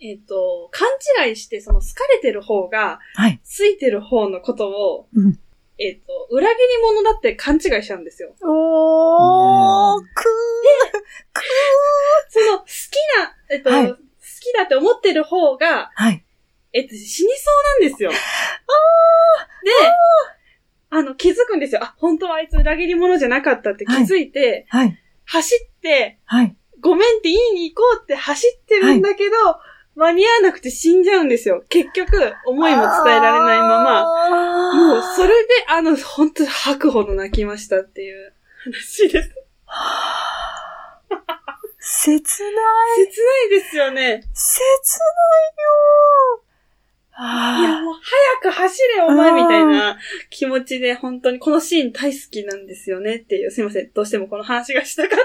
[0.01, 0.87] えっ、と、勘
[1.27, 3.39] 違いして、その好かれてる方が、はい。
[3.43, 5.39] ついてる方のことを、うん
[5.77, 8.33] えっ、と、裏切り者だって勘違いしちゃうんですよ。
[8.41, 10.07] おー、く
[12.29, 12.69] その、好き
[13.19, 16.03] な、えっ、と、はい好きだって思ってる方が、ー。
[16.03, 16.24] はい。
[16.75, 18.11] えっと、死にそうなんですよ。
[18.11, 18.17] で、
[20.89, 21.83] あの、気づくんですよ。
[21.83, 24.99] あ、本当はあいつ裏切り者じゃなかったって気づいて、はい。
[25.23, 26.55] 走って、はい。
[26.81, 29.31] ごめんって言いに行こうって走ってるんだけど、
[29.95, 31.63] 間に合わなくて死んじゃうんですよ。
[31.69, 38.33] 結局、思いも伝えられないまま、まもう、それで、あの、本当吐くほど泣きましたっていう
[38.65, 39.31] 話です。
[41.79, 43.05] 切ない。
[43.05, 44.23] 切ないですよね。
[44.33, 46.44] 切ないよー。
[47.17, 47.93] いや、あもう、
[48.41, 49.97] 早く走れ、お前みたいな
[50.29, 53.91] 気持ちで、本当に、このシーン大好きなんですよねっていう、すいません。
[53.93, 55.19] どうしてもこの話がしたかっ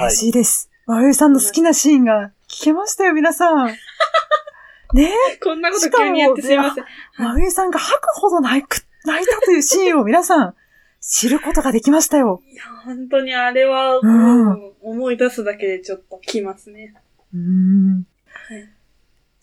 [0.00, 0.70] あ、嬉しいです。
[0.86, 3.68] 和ゆさんの好きなシーンが聞けましたよ、皆さん。
[4.94, 5.12] ね？
[5.38, 5.44] た。
[5.46, 6.84] こんなこと急に言ってすいません。
[6.84, 6.86] え、
[7.24, 10.54] 和ゆさんが吐くほど泣く、泣いたというシーンを皆さん
[11.00, 12.42] 知ることができましたよ。
[12.50, 16.94] いや、本当にあれは、うん思い出すだけでちょっときますね。
[17.34, 18.06] うーん。
[18.26, 18.77] はい。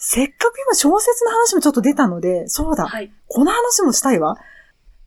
[0.07, 3.11] せっかく今小説の話もちょっと出たので、そうだ、はい。
[3.27, 4.37] この話もしたいわ。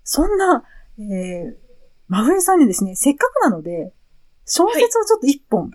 [0.02, 0.64] そんな、
[0.98, 1.54] えー、
[2.08, 3.92] 真冬さんにですね、せっかくなので、
[4.44, 5.70] 小説をちょっと一本、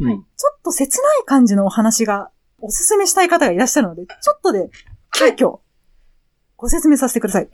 [0.00, 2.30] うんはいちょっと切ない感じのお話が
[2.60, 4.70] おすすめしたい方がいらっしゃるので、ちょっとで、
[5.12, 5.58] 急遽、
[6.56, 7.48] ご説明させてください。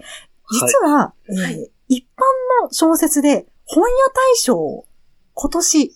[0.53, 4.87] 実は、えーはい一般の小説で本屋大賞を
[5.35, 5.93] 今年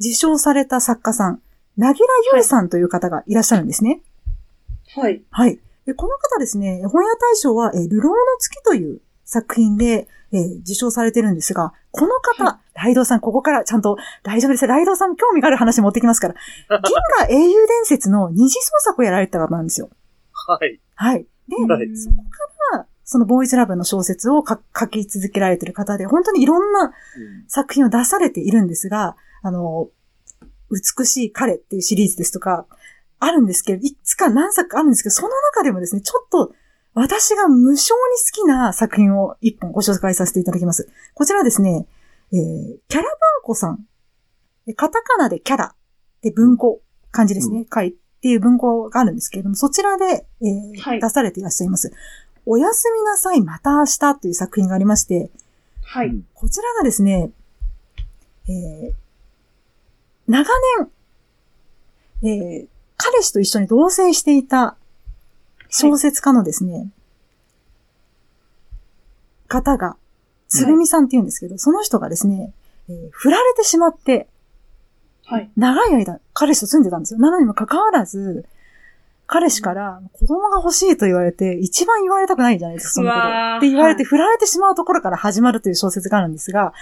[0.00, 1.42] 受賞された作家さん、
[1.76, 4.00] なぎらゆいさんという方がいらっしゃるんですね。
[4.94, 5.22] はい。
[5.30, 5.58] はい。
[5.86, 14.66] でこの方ですね、本屋大賞は、えー流浪の月という作品で、えー受賞されてるんですが、この方、はライドウさん、ここからちゃんと大丈夫です。
[14.66, 16.34] ライドウさんも興味がある話持ってきますから。
[16.82, 19.88] 銀河英雄伝説の二次創作をやられてた方なんですよ。
[20.32, 20.80] はい。
[20.94, 21.26] はい。
[21.48, 22.16] で、はいそこ
[22.70, 26.92] から、そのボーイズラブの小説をか書き続けられてる方で、本当にいろんな
[27.46, 29.88] 作品を出されているんですが、あの、
[30.70, 32.66] 美しい彼っていうシリーズですとか、
[33.18, 36.54] あるんですけど、いつか何作かあるんですけど、その中でもですね、ちょっと
[36.94, 38.00] 私が無性に
[38.32, 40.88] 好きな作品を一本ご紹介させていただきます。
[41.14, 41.86] こちらはですね、
[42.32, 43.86] えー、キャラバンコさん。
[44.66, 45.74] でカタカナでキャラ
[46.22, 47.66] で文庫、漢字ですね。
[47.72, 51.92] 書いっていう文庫があるんですけれども、そちらで、えーはい出されていらっしゃいます。
[52.46, 55.30] おやすみなさい、また明日という作品がありまして、
[55.82, 56.16] はい。
[56.34, 57.30] こちらがですね、
[58.48, 58.92] えー
[60.26, 60.50] 長
[62.22, 62.75] 年、えー
[63.12, 64.76] 彼氏と一緒に同棲していた
[65.68, 66.90] 小説家のですね、
[69.46, 69.96] 方が、
[70.48, 72.52] つぐみさんって言うんですけど、その人がですね、
[72.88, 74.28] えー振られてしまって、
[75.24, 75.50] はい。
[75.56, 77.20] 長い間彼氏と住んでたんですよ。
[77.20, 78.46] なのにもかかわらず、
[79.26, 83.26] 彼氏から子供が欲しいと言われて、一番言われたくないじゃないですか、そのこと。
[83.58, 86.72] って言われて、はい振られてしまうところから始まるという小説があるんですが、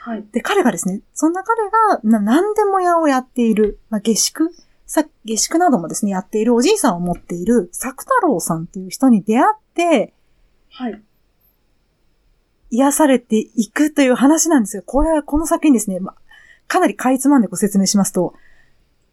[0.00, 0.24] はい。
[0.32, 4.50] で、彼がですね、そんな彼がな何でも屋をやっている、まあ、下宿
[4.94, 10.14] さ下宿などもですね、やっているおじいさんを持っている作太郎さんっていう人に出会って、
[10.70, 11.02] はい。
[12.70, 16.14] 癒されていくという話なんですが、これはこの作品ですね、まあ、
[16.68, 18.34] かなりかいつまんでご説明しますと、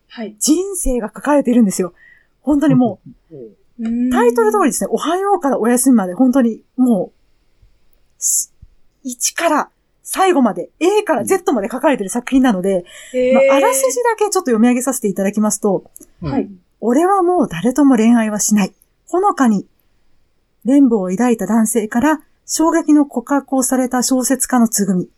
[0.08, 0.36] はい。
[0.38, 1.96] 人生が書かれているんですよ。
[2.42, 3.00] 本当にも
[3.32, 7.12] う、タイトル通りですね、おはようからお休みまで、本当にもう、
[8.20, 8.54] す
[9.04, 9.72] 1から
[10.14, 15.86] 最後まで、A から Z まで書かれている作品なので、りまあ、あらすじだけちょっと読み上げさせていただきますと、
[16.22, 16.50] はい。
[16.82, 18.74] 俺はもう誰とも恋愛はしない。
[19.08, 19.66] ほのかに、
[20.66, 25.10] 連母を抱いた男性から衝撃の告白をされた小説家のつぐみ。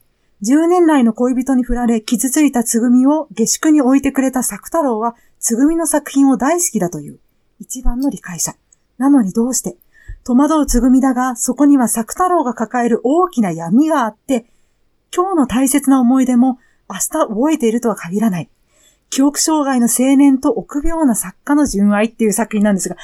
[0.44, 7.18] 10年来の恋人に振られ傷ついたつぐみを下宿に置いてくれた作太郎は、つぐみの作品を大好きだという、
[7.60, 8.54] 一番の理解者。
[9.00, 9.76] なのにどうして
[10.24, 14.46] 戸惑うつぐみだが、そこには作太郎が抱える大きな闇があって、
[15.16, 18.50] 今日の大切な思い出も明日覚えているとは限らない。
[19.10, 22.96] 記憶障害の青年と臆病な作家の純愛っていう作品なんですが、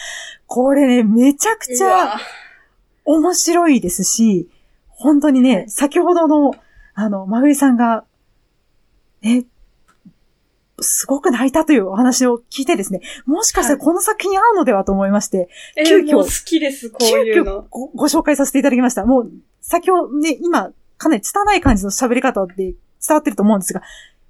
[0.48, 2.20] これね、めちゃくちゃ
[3.06, 4.50] 面白いですし、
[4.88, 6.56] 本当にね、先ほどの、
[6.96, 8.06] あの、まぐりさんが、
[9.22, 9.46] ね、
[10.82, 17.64] すごく泣いたというお話を聞いてですね、もしかしたらこの作品に合うのではと思いまして、え急遽もう好きです、こう急いうの。
[17.64, 19.06] 遽ごご紹介させていただきました。
[19.06, 22.76] もう、先ほどね、今、かなり拙い感じの喋り方で伝
[23.10, 23.82] わってると思うんですが、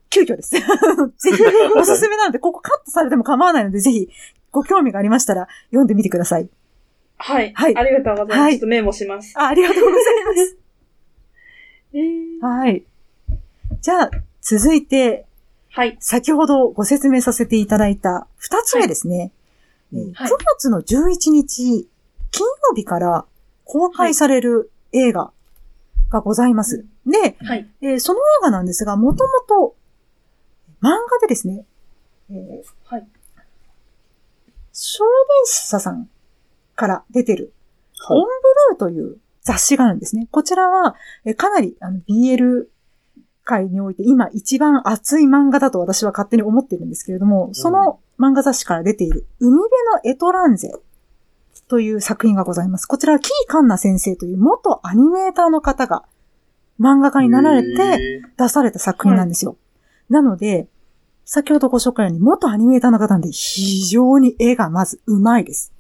[0.10, 0.52] 急遽です。
[0.56, 1.44] ぜひ、
[1.76, 4.10] おすすめなので、ここカットされても構わないので、ぜひ、
[4.52, 6.48] ご興味がありましたら、読んでみてください。
[7.18, 7.52] はい。
[7.54, 8.40] はいありがとうございます。
[8.40, 9.34] はいちょっとメモします。
[9.36, 10.58] あありがとうございます。
[11.94, 12.84] えーはい。
[13.82, 15.26] じゃあ、続いて、
[15.72, 15.98] はい。
[16.00, 19.18] 先ほどご説明させていただいた二つ目ですね。
[19.18, 19.32] はい
[19.94, 21.88] えーはい9月の11日、
[22.32, 23.26] 金曜日から
[23.66, 25.32] 公開される映画
[26.10, 26.86] がございます。
[27.06, 27.70] で、はい。
[27.82, 29.76] えーその映画なんですが、もともと
[30.82, 31.66] 漫画でですね、
[32.30, 33.08] えーはい。
[34.74, 35.10] 少年
[35.46, 36.10] 社さん
[36.76, 37.54] から出てる、
[38.00, 38.30] はいオンブ
[38.72, 40.28] ルーという雑誌があるんですね。
[40.32, 40.96] こちらは、
[41.26, 42.66] えーかなりあの BL
[43.44, 49.70] 界において今一番熱い漫画だと私は勝手に思ってるんですけれども、その漫画雑誌から出ている、海辺
[50.06, 50.72] のエトランゼ
[51.70, 52.88] という作品がございます。
[52.88, 56.04] こちらはキーカンナ先生という元アニメーターの方が
[56.80, 59.56] 漫画家になられて、へ出された作品なんですよ。
[60.10, 60.68] なので、
[61.26, 65.72] 先ほどご紹介のように、元アニメーターの方なんで、非常に絵がまず上手いです。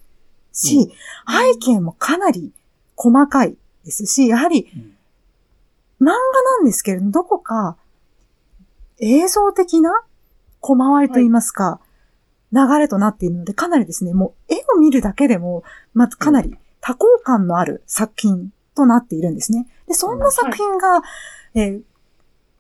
[0.53, 0.91] し、
[1.27, 2.53] 背景もかなり
[2.95, 7.77] 細かいですし、やはりうん、漫画なんですけれども、どこか
[8.99, 10.03] 映像的な
[10.59, 11.79] 小回りといいますか、
[12.51, 19.67] 流れとなっているので、かなりですね、もう絵を見るだけでも、まずかなり多幸感のある作品となっているんですね。
[19.87, 21.01] で、そんな作品が、
[21.55, 21.81] えー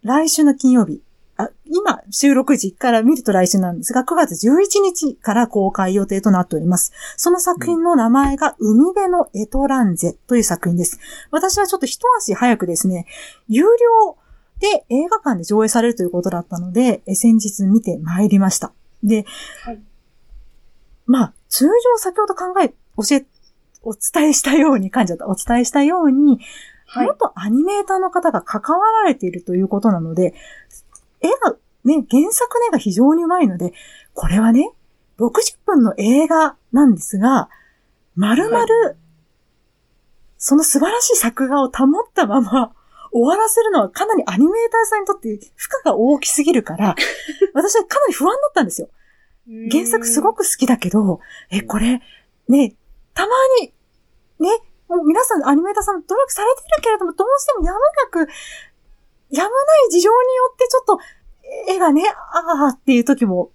[0.03, 1.01] 来週の金曜日、
[1.35, 6.93] あ今、収録時から見ると来週なんですが、9月11日から公開予定となっております。
[7.17, 10.99] その作品の名前が、海辺のエトランゼという作品です。
[11.31, 13.07] 私はちょっと一足早くですね、
[13.47, 14.17] 有料
[14.59, 18.73] で映画館で上映されるということだったので、え先日見てまいりました。
[19.03, 19.25] で、
[19.63, 19.81] はい
[21.09, 23.25] まあ、通常先ほど考え、教え、
[23.81, 25.27] お伝えしたように、感じた。
[25.27, 26.39] お伝えしたように、
[26.85, 27.07] はい。
[27.07, 30.35] 元アニメーターの方が関わられているということなので、
[31.19, 33.73] 絵が、ね、原作の絵が非常に上手いので、
[34.13, 34.71] これはね、
[35.17, 37.49] 60分の映画なんですが、
[38.15, 38.67] 丸々、は
[40.37, 42.73] その素晴らしい作画を保ったまま、
[43.11, 46.95] 終わらせるのはかなりアニメーターさんにとって負荷が大きすぎるから、
[47.53, 48.89] 私はかなり不安だったんですよ。
[49.71, 50.43] 原作すごく。
[50.43, 51.19] く好きだけど、
[51.49, 52.01] え、これ、
[52.47, 52.75] ね、
[53.13, 53.73] たまに、
[54.39, 54.49] ね、
[54.87, 58.31] もう皆さんアニメーターさん努力されてるけれども、どうしてもやむなく、
[59.31, 60.99] やむない事情によってちょっと、
[61.67, 63.51] 絵がね、ああっていう時も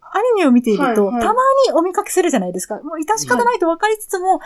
[0.00, 2.76] アニメを見ていると、はいはいたまにお見かけするじゃないですか。
[2.82, 4.40] もう致し方ないと分かりつつも、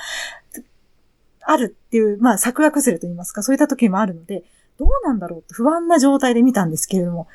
[1.44, 4.44] あるっていう、まあ、作画崩れと言いますか、そういった時もあるので、
[4.78, 7.28] どうなんだろうって不安な状態で見たんですけれども、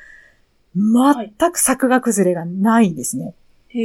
[0.74, 3.34] 全く作画崩れがないですね。
[3.68, 3.78] へ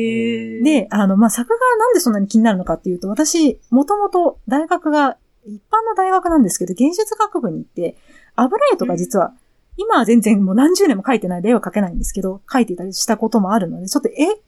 [0.62, 0.64] ー。
[0.64, 7.98] で、あの、まあ、作画がなんでそんなに気になるのかっていうと、私、もともと大学が、一般の大学なんですけど、芸術学部に行って、
[8.36, 9.34] 油絵とか実は、
[9.76, 14.40] 今は全然もう何十年も描いてないで絵は描けないんですけど、描いていたりしたこともあるので、ちょっと絵、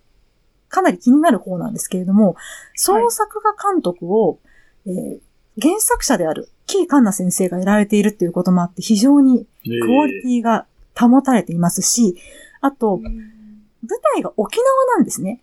[0.70, 2.36] かなり気になる方なんですけれども、
[2.76, 4.40] 創作画監督を、
[4.86, 5.20] えー
[5.62, 10.66] 原作者である、キーカンナ先生がやられているっていうこともあって、非常にクオリティが
[10.98, 12.18] 保たれていますし、
[12.62, 13.36] あと、うん
[13.88, 15.42] 舞台が沖縄なんですね。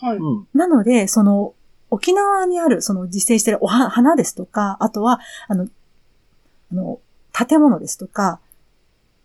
[0.00, 0.16] はい。
[0.16, 0.48] うん。
[0.54, 1.54] なので、その、
[1.90, 5.68] 沖縄にある、その実践しているおは花ですとか、あとは、あの、
[6.72, 7.00] あの、
[7.32, 8.40] 建物ですとか、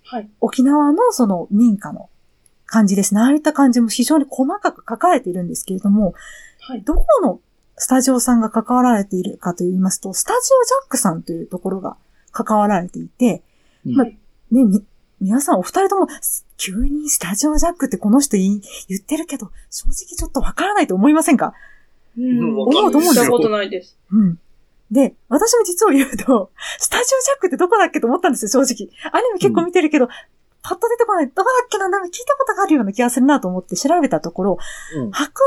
[0.03, 0.29] はい。
[0.39, 2.10] 沖縄のその民家の
[2.65, 3.21] 感じですね。
[3.21, 6.13] ああいった感じも非常に細かく書かれているんですけれども、
[6.60, 6.81] はい。
[6.81, 7.39] どこの
[7.77, 11.95] スタジオさんが関わられているかと言いますと、スタジオジャックさんというところが
[12.31, 13.43] 関わられていて、
[13.85, 14.17] まはい。
[14.51, 14.83] ね、み、
[15.21, 18.59] 皆さんお二人とも、す急にスタジオジャックってこの人言
[18.97, 21.53] ってるけど、正直ちょっとわからないと思いませんか？
[22.17, 23.95] うんわかんない思うと思うんですよことないです。
[24.11, 24.39] うん。
[24.89, 28.89] で、私も実を言うと、スタジオジャックってどこだっけと思ったんですよ、正直。
[29.11, 30.07] アニメ結構見てるけど、
[30.67, 31.30] パッと出てこない。
[31.30, 31.88] どこだっけな?
[31.88, 34.58] なんか聞いたことがあるような気がするなと思って調べたところ、
[34.95, 35.12] うん。
[35.12, 35.41] 白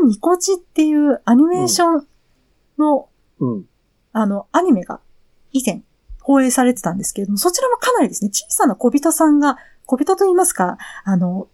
[0.00, 2.06] 明とミコチっていうアニメーション
[2.78, 3.08] の、
[3.40, 3.64] うん。
[4.12, 5.00] あの、アニメが
[5.52, 5.82] 以前
[6.22, 11.48] 放映されてたんですけれども、そちらもかなりですね、小さな小人さんが、小人と言いますか、あの、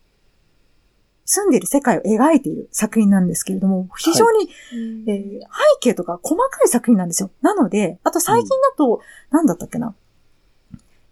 [1.24, 4.48] 住んでいる世界を描いている作品なんですけれども、非常に
[5.07, 5.46] えー背
[5.81, 7.31] 景とか細かい作品なんですよ。
[7.42, 9.00] なので、あと最近だと、
[9.31, 9.94] なんだったっけな？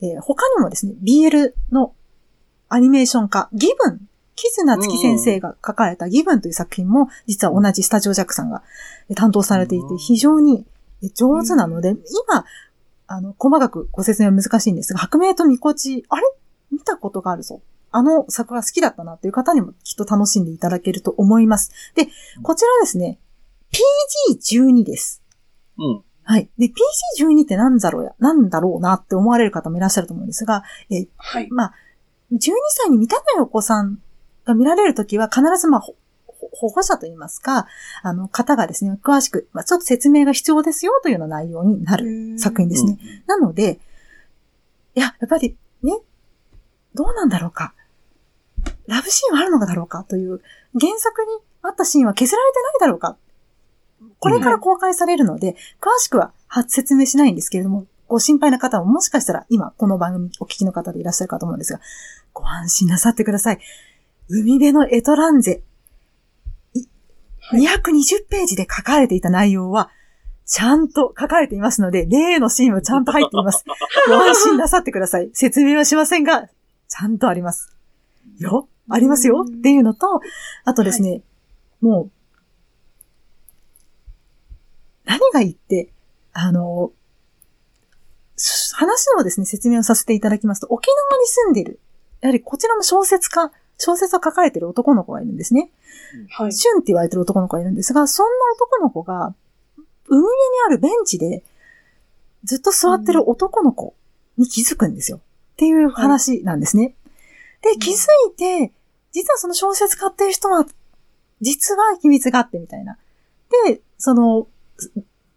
[0.01, 1.95] えー他にもですね、BL の
[2.69, 4.01] アニメーション化、ギブン、
[4.35, 8.63] キズナツキ先生が書かれたギブンという作品も、実は同じスタジオジャックさんが
[9.09, 10.67] えー担当されていて、うん非常に
[11.03, 11.91] えー上手なので、
[12.29, 12.45] 今、
[13.09, 16.23] あの、細かくご説明は難しいんですが、白明とみこち、あれ？
[16.73, 17.63] 見たことがあるぞ。
[17.93, 21.71] あの作画好きだったなっていう方にもきっと楽しんでいただけると思います。
[21.95, 22.09] で、
[22.43, 23.19] こちらですね、
[23.73, 25.23] PG12 です。
[25.79, 26.03] うん。
[26.29, 26.51] はい。
[26.59, 31.49] で、PG12 って何だろうや、なんだろうなって思われる方もいらっしゃると思うんですが、えはい。
[31.51, 31.75] まあ、
[32.33, 34.01] 12歳に満たないお子さん
[34.45, 37.69] が見られるときは必ずまあ、保護者といいますか、
[38.03, 42.99] あの、方がですね、詳しく、まあ、ちょっと説明が必要ですよというような内容になる作品ですね。
[43.29, 43.79] なので、
[44.97, 45.93] いや、やっぱりね、
[46.95, 47.73] どうなんだろうか。
[48.89, 50.41] ラブシーンはあるのかだろうかという、
[50.79, 51.29] 原作に
[51.63, 53.17] あったシーンは削られてないだろうか。
[54.19, 61.81] これから公開されるので、詳しくはは説明しないんですけれども、ご心配な方ももしかしたら今この番組お聞きの方でいらっしゃるかと思うんですが、
[62.33, 63.59] ご安心なさってください。
[64.29, 65.63] 海辺のエトランゼ。
[66.75, 66.89] い
[67.41, 69.91] はい220ページで書かれていた内容は、
[70.45, 73.65] ちゃんと書かれていますので、例のシーンはちゃんと入っています。
[74.09, 75.31] ご安心なさってください。
[75.33, 76.49] 説明はしませんが、
[76.89, 77.75] ちゃんとあります。
[78.39, 80.21] よありますよっていうのと、
[80.65, 81.23] あとですね、
[81.81, 82.11] もう、
[85.07, 85.89] 何がいいって、
[86.33, 86.93] あの、
[88.37, 91.81] し話をですね、説明をさせていただきますと、沖縄に住んでいる、
[92.21, 95.71] やはりこちらも小説家、小説を書かれている男の子がいるんですね。
[96.31, 96.53] はい。
[96.53, 99.35] シュンって言われてる男の子がいるんですが、そんな男の子が、
[100.09, 100.33] 海辺に
[100.67, 101.43] あるベンチで、
[102.45, 103.95] ずっと座ってる男の子
[104.37, 105.19] に気づくんですよ。
[105.19, 105.21] っ
[105.57, 106.95] ていう話なんですね。
[107.63, 108.73] で、気づいて、
[109.13, 110.67] 実はその小説家っていう人は、
[111.41, 112.99] 実は秘密があってみたいな。
[113.67, 114.47] で、その、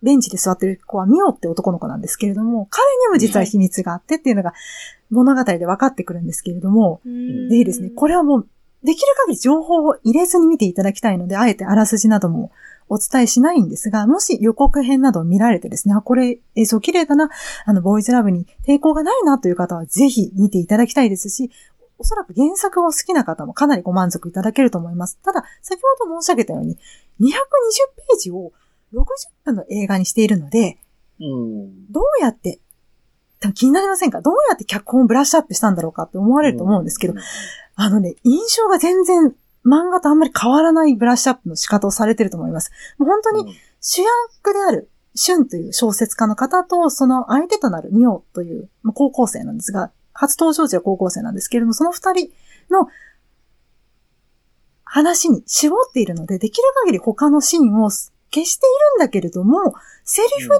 [0.01, 4.53] ベンチで座ってる子はミオって男の子なんですけれども、彼にも実は秘密があってっていうのが
[5.09, 7.01] 物語で分かってくるんですけれども、
[7.49, 8.47] でですね、これはもう、
[8.81, 12.51] できる限り情報を入れずに見ていただきたいので、あえてあらすじなども
[12.87, 17.29] お伝えしないんですが、もし予告編などを見られてですね、あ、これ映像綺麗だな、
[17.65, 21.51] あの、ボーイズラブに抵抗がないなという方はぜひ見ていただきたいですし、
[21.97, 25.19] おそらく原作を好きな方もかなりご満足いただけると思います。
[25.23, 28.53] ただ、先ほど申し上げたように、220ページを
[28.93, 28.99] 60
[29.45, 30.77] 分の映画にしているので、
[31.19, 31.91] うん。
[31.91, 32.59] どうやって、
[33.39, 34.21] 多分気になりませんか？
[34.21, 37.13] どうやって脚本をブラッシュアップしたんだろうかって思われると思うんですけど、
[37.75, 39.33] あのね、印象が全然
[39.65, 42.71] 漫画とあんまり変わらないブラッシュアップの仕方をされてると思います。
[42.97, 52.31] もう本当に主役である、シュンという小説家の方と、その相手となるミオというまあ高校生なんですが、初登場時は高校生なんですけれども、その二人
[52.69, 52.87] の
[54.83, 57.89] 話に絞っているので、できる限り他のシーンを
[58.31, 58.69] 消してい
[58.99, 59.73] るんだけれども、
[60.03, 60.55] セリフで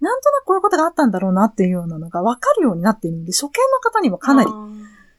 [0.00, 4.50] なんとなくこういうことがあったんだろうなっていうようなのが分かるようになっているので、初見の方にもかなり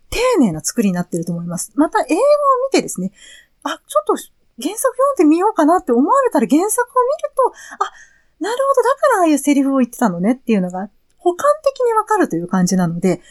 [0.09, 1.71] 丁寧な作りになっていると思います。
[1.75, 2.17] また映画を
[2.71, 3.11] 見てですね、
[3.63, 4.15] あ、ちょっと
[4.61, 7.53] 原作読んでみようかなって思われたら原作を見ると、
[7.83, 7.91] あ、
[8.39, 13.21] なるほど、だからああいうセリフを言ってたのねっていうのが、補完的にわかるという感じなので、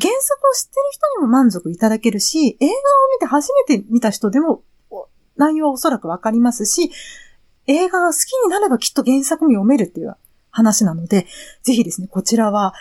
[0.00, 2.72] 原作を知ってる人にも満足いただけるし、映画を
[3.14, 6.90] 見て初めて見た人でも、お内容はおそらくわかりますし、
[7.66, 10.14] 映画が好きになればきっと原作も読めるっていう
[10.50, 11.26] 話なので、
[11.62, 12.74] ぜひですね、こちらは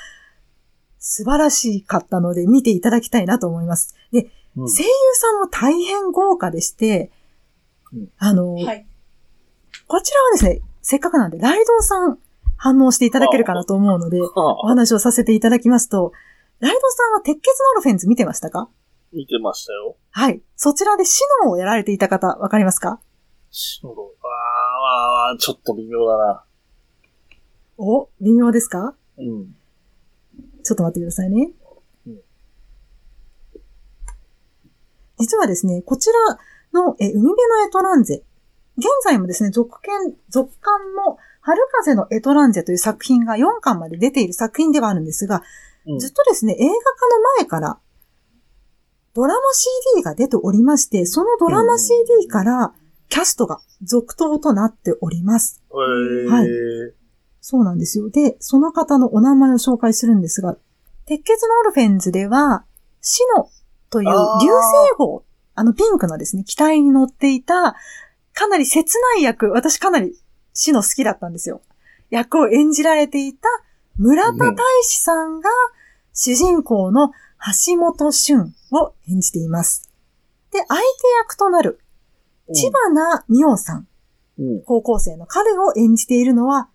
[0.99, 3.95] 素晴らしかったので見ていただきたいなと思います。
[4.11, 7.11] で、うん声優さんも大変豪華でして、
[7.91, 8.85] うんあの、はい。
[9.87, 12.19] こちらはですね、せっかくなんで、ライドウさん
[12.55, 16.11] 反応していただけるかなと思うので、おあ話をさせていただきますと、
[16.59, 18.69] ライドさんは鉄血のオルフェンズ見てましたか？
[19.11, 19.95] 見てましたよ。
[20.11, 20.41] はい。
[20.55, 22.99] そちらでシノをやられていた方、わかりますか？
[23.49, 24.11] シノロ
[25.33, 26.43] あちょっと微妙だな。
[27.77, 28.95] お、微妙ですか？
[29.17, 29.55] うん。
[30.63, 31.51] ちょっと待ってくださいね
[32.07, 32.19] うん。
[35.19, 36.09] 実はですね、こち
[36.73, 38.23] らの、え、海辺のエトランゼ。
[38.77, 45.43] 現在もですね、続編、続刊の春風のエトランゼという作品が4巻まで出ている作品ではあるんですが、
[45.85, 46.75] うんずっとですね、映画化の
[47.39, 47.77] 前から、
[49.13, 49.41] ドラマ
[49.93, 52.73] CD が出ておりまして、そのドラマ CD から、
[53.13, 55.61] キャストが続投となっております。
[55.71, 56.31] へー。
[56.31, 56.47] はい
[57.45, 58.09] そうなんですよ。
[58.09, 60.55] で、その方のお名前を紹介するんですが、
[61.05, 62.63] 鉄血のオルフェンズでは、
[63.01, 63.49] シノ
[63.89, 67.75] という流星号、あのピンクのですね、機体に乗っていた、
[68.33, 70.17] かなり切ない役、私かなり
[70.53, 71.61] シノ好きだったんですよ。
[72.09, 73.49] 役を演じられていた
[73.97, 75.49] 村田大志さんが、
[76.13, 77.11] 主人公の
[77.67, 79.91] 橋本俊を演じています。
[80.51, 80.85] で、相手
[81.19, 81.81] 役となる、
[82.51, 83.87] 千葉美桜さん、
[84.37, 84.61] うん。
[84.63, 86.69] 高校生の彼を演じているのは、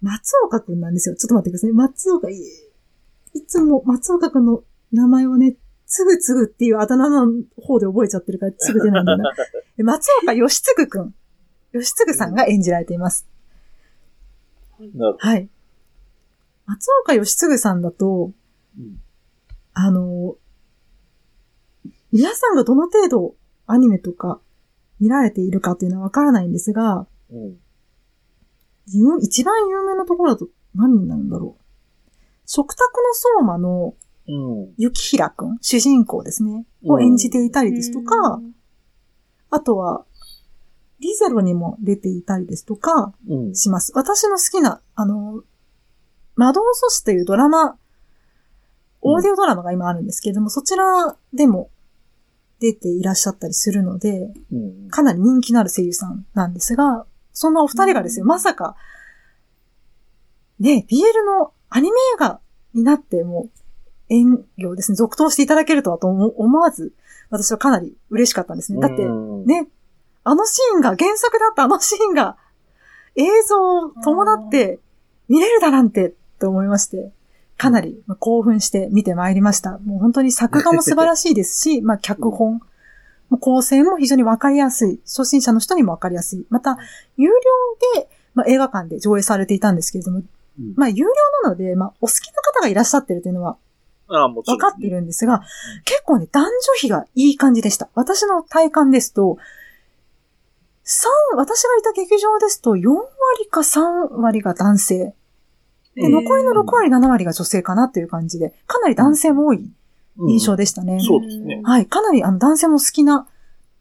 [0.00, 1.16] 松岡くんなんですよ。
[1.16, 1.72] ちょっと待ってください。
[1.72, 2.34] 松岡、い
[3.34, 4.62] いつも松岡くんの
[4.92, 5.56] 名前をね、
[5.86, 7.26] つぐつぐっていうあだ名の
[7.56, 9.32] 方で覚えちゃってるから、つぐ出ないんだよな。
[9.76, 11.14] で 松岡義嗣くん。
[11.72, 13.26] 義嗣さんが演じられています。
[15.18, 15.48] はい。
[16.64, 18.32] 松岡義嗣さんだと、
[18.78, 19.00] うん
[19.78, 20.36] あの、
[22.12, 23.34] 皆さんがどの程度
[23.66, 24.40] アニメとか
[25.00, 27.38] 見られているかというのはわからないんですが、ど。
[27.38, 27.56] うん。
[28.88, 31.62] 有一番有名なところだと何になるんだろう。
[32.46, 33.94] 食卓の相馬の
[34.28, 34.74] うん。
[34.76, 38.40] 雪平くん、主人公ですね、を演じていたりですとか、
[39.50, 40.04] あとは、
[40.98, 43.54] リゼロにも出ていたりですとかうん。
[43.54, 43.92] します。
[43.94, 45.42] 私の好きな、あの、
[46.34, 47.76] 魔導阻止というドラマ、
[49.02, 51.70] オーディオドラマが今あるんですけれども、そちらでも
[52.60, 54.88] 出ていらっしゃったりするので、うん。
[54.88, 58.76] かなり人気のある声優さんなんですが、そんなお二人がですよ、うんまさか、
[60.58, 60.96] ね、BL
[61.38, 62.40] のアニメ映画
[62.72, 63.48] になっても、
[64.08, 66.92] 演技をですね、続投していただけるとはと思思わず、
[67.28, 68.80] 私はかなり嬉しかったんですね。
[68.80, 69.68] だって、うん、ね、
[70.24, 72.36] あのシーンが、原作だったあのシーンが、
[73.16, 74.78] 映像を伴って
[75.28, 77.10] 見れるだなんて、と思いまして、
[77.56, 79.78] かなりまあ興奮して見てまいりました。
[79.78, 82.60] もう本当に作画も素晴らしいですし、まあ脚本、
[83.28, 85.00] もう構成も非常にわかりやすい。
[85.04, 86.46] 初心者の人にもわかりやすい。
[86.48, 86.78] また、
[87.16, 87.34] 有料
[88.02, 91.10] で、まあ、映画館で上映されていたんですけれども、うんまあ、有料
[91.42, 93.56] なので、まあ、お好きな方がいらっしゃってるというのは。
[94.42, 95.42] 分かっているんですが、
[95.84, 97.88] 結構ね、男女比がいい感じでした。
[97.94, 99.38] 私の体感ですと、
[100.84, 103.06] 三私がいた劇場ですと、4割
[103.50, 105.14] か3割が男性。
[105.96, 109.68] で、うん残りの6割、7割が女性かなという感じで、かなり男性も多い
[110.28, 110.62] 印象で。
[110.62, 111.00] でしたね。
[111.00, 113.26] そうですねはい、かなりあの男性も好きな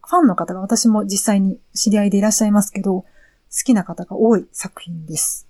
[0.05, 3.07] ファンの方が私も実際に知り合いでいらっしゃいますけど、好
[3.63, 5.47] きな方が多い作品です。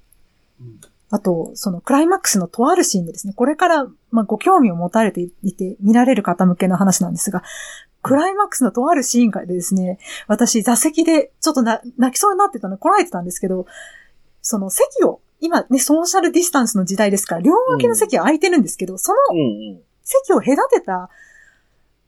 [0.59, 0.79] うん
[1.11, 7.43] あと、そのクライマックスのとあるシーンでですね、これから、まあ、ご興味を持たれていて見られる方向けの話なんですが、
[8.01, 13.65] クライマックスのとあるシーンでですね、私座席でちょっとな泣きそうになってたの、こらえてたんですけど、
[14.41, 19.41] その席を、今ね、ソーシャルディスタンスの時代ですから、両脇の席が空いてるんですけど、そのうんう
[19.77, 19.81] ん。
[20.03, 21.09] 席を隔てた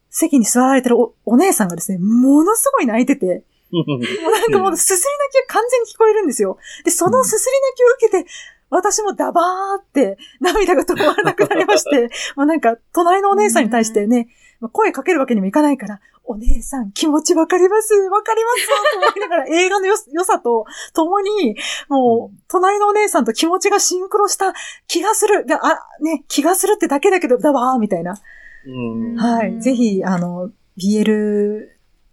[0.10, 6.58] 席に座られてるおお姉さんがですね、ものすごい泣いてて、 もうなんかもうすすり泣きが完全に聞こえるんですよ。
[6.84, 8.30] で、そのすすり泣きを受けて、
[8.70, 14.28] 私もダバーって涙が止まらなくなりまして、 もうなんか隣のお姉さんに対してね、まあ
[14.72, 17.94] 声かけるわけにもいかないから、お姉さん気持ちわかります？
[17.94, 21.56] わかりますと思いながら 映画のよ良さと共に、
[21.90, 24.54] もう隣のお姉さんと気持ちがシンクロした
[24.88, 25.46] 気がする。
[25.46, 25.60] で、あ、
[26.02, 28.18] ね、気がするってだけだけど、ダバーみたいな。
[28.66, 29.16] うん。
[29.16, 29.62] はい。
[29.62, 31.68] ぜひ、あの、BL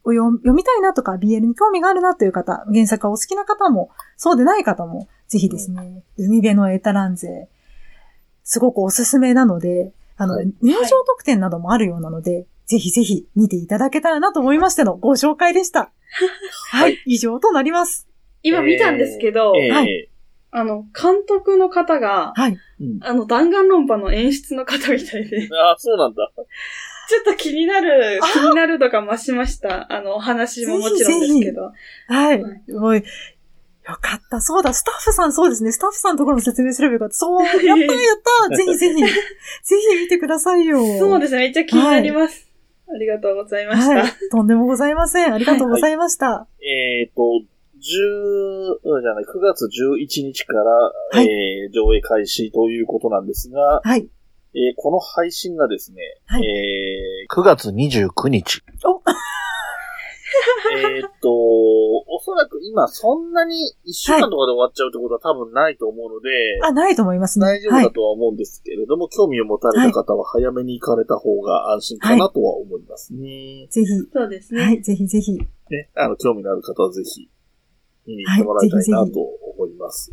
[0.04, 7.48] を読読みたいなとか、BL に興味があるなという方、原作がお好きな方も、そうでない方も、ぜひですね、海辺のエタランゼ、
[8.44, 9.92] すごくおすすめなので、
[10.24, 15.92] あの、はい入場特典などもあるようなので、ぜひぜひ見ていただけたらなと思いましてのご紹介でした。
[16.70, 18.08] はい、以上となります。
[18.42, 20.08] 今見たんですけど、ええはい
[20.56, 22.56] あの、監督の方が、はい。
[22.80, 26.30] うんあの、弾丸論破の演出の方みたいで、ち ょああ、そうなんだ。
[26.36, 29.92] っと気になる、気になる度が増しました。
[29.92, 31.72] あの、お話ももちろんですけど。
[32.06, 32.40] はい。
[32.40, 33.02] はいもう
[33.86, 34.40] よかった。
[34.40, 35.70] そうだ、スタッフさんそうですね。
[35.72, 37.14] スタッフさんのところも説明すればよかった。
[37.14, 37.86] そう、やったやっ
[38.48, 39.06] たぜひぜひ、 ぜ
[39.92, 40.78] ひ見てくださいよ。
[40.98, 42.46] そうですね、めっちゃ気になります。
[42.88, 43.94] ありがとうございました。
[43.94, 44.12] はい。
[44.30, 45.34] とんでもございません。
[45.34, 46.46] ありがとうございました。
[46.60, 47.22] えっ、と、
[47.84, 50.54] 10、うんじゃない、9月11日か
[51.12, 54.08] ら、いえー上映開始ということなんですが、はい。
[54.54, 58.62] えーこの配信がですね、はいえー9月29日。
[58.86, 59.02] お
[60.76, 66.28] えっと、おそらく今そんなに1週間とかで終わっちゃうってことは多分ないと思うので、
[66.62, 67.46] あ、ないと思いますね。
[67.46, 73.66] 大丈夫だとは思うんですけれども、興味を持たれた方は早めに行かれた方が安心かなとは思いますね。
[73.70, 74.62] ぜひ、そうですね。
[74.62, 75.32] はい、ぜひぜひ。
[75.32, 77.28] ね、あの、興味のある方はぜひ、
[78.06, 79.20] 見に行ってもらいたいなと
[79.56, 80.12] 思います。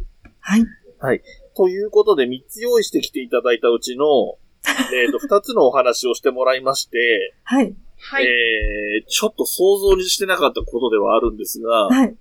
[0.99, 1.21] はい。
[1.55, 4.37] ということで、3つ用意してきていただいたうちの、
[4.93, 7.75] えっと、2つのお話をしてもらいまして、はい。
[8.03, 8.25] はい。
[8.25, 12.17] えー、ちょっと想像にしてなかったことではあるんですが、3はい。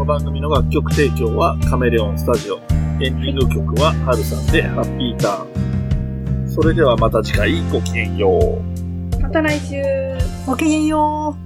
[0.00, 2.56] この番組の楽曲提供はカメレオンスタジオ。
[3.02, 6.48] エンディング曲はハルさんでハッピーターン。
[6.48, 9.20] それではまた次回ごきげんよう。
[9.20, 9.82] また来週。
[10.46, 11.36] ごきげんよ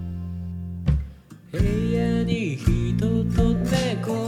[1.51, 1.59] う。
[1.59, 1.65] 部
[1.97, 4.24] 屋に人と猫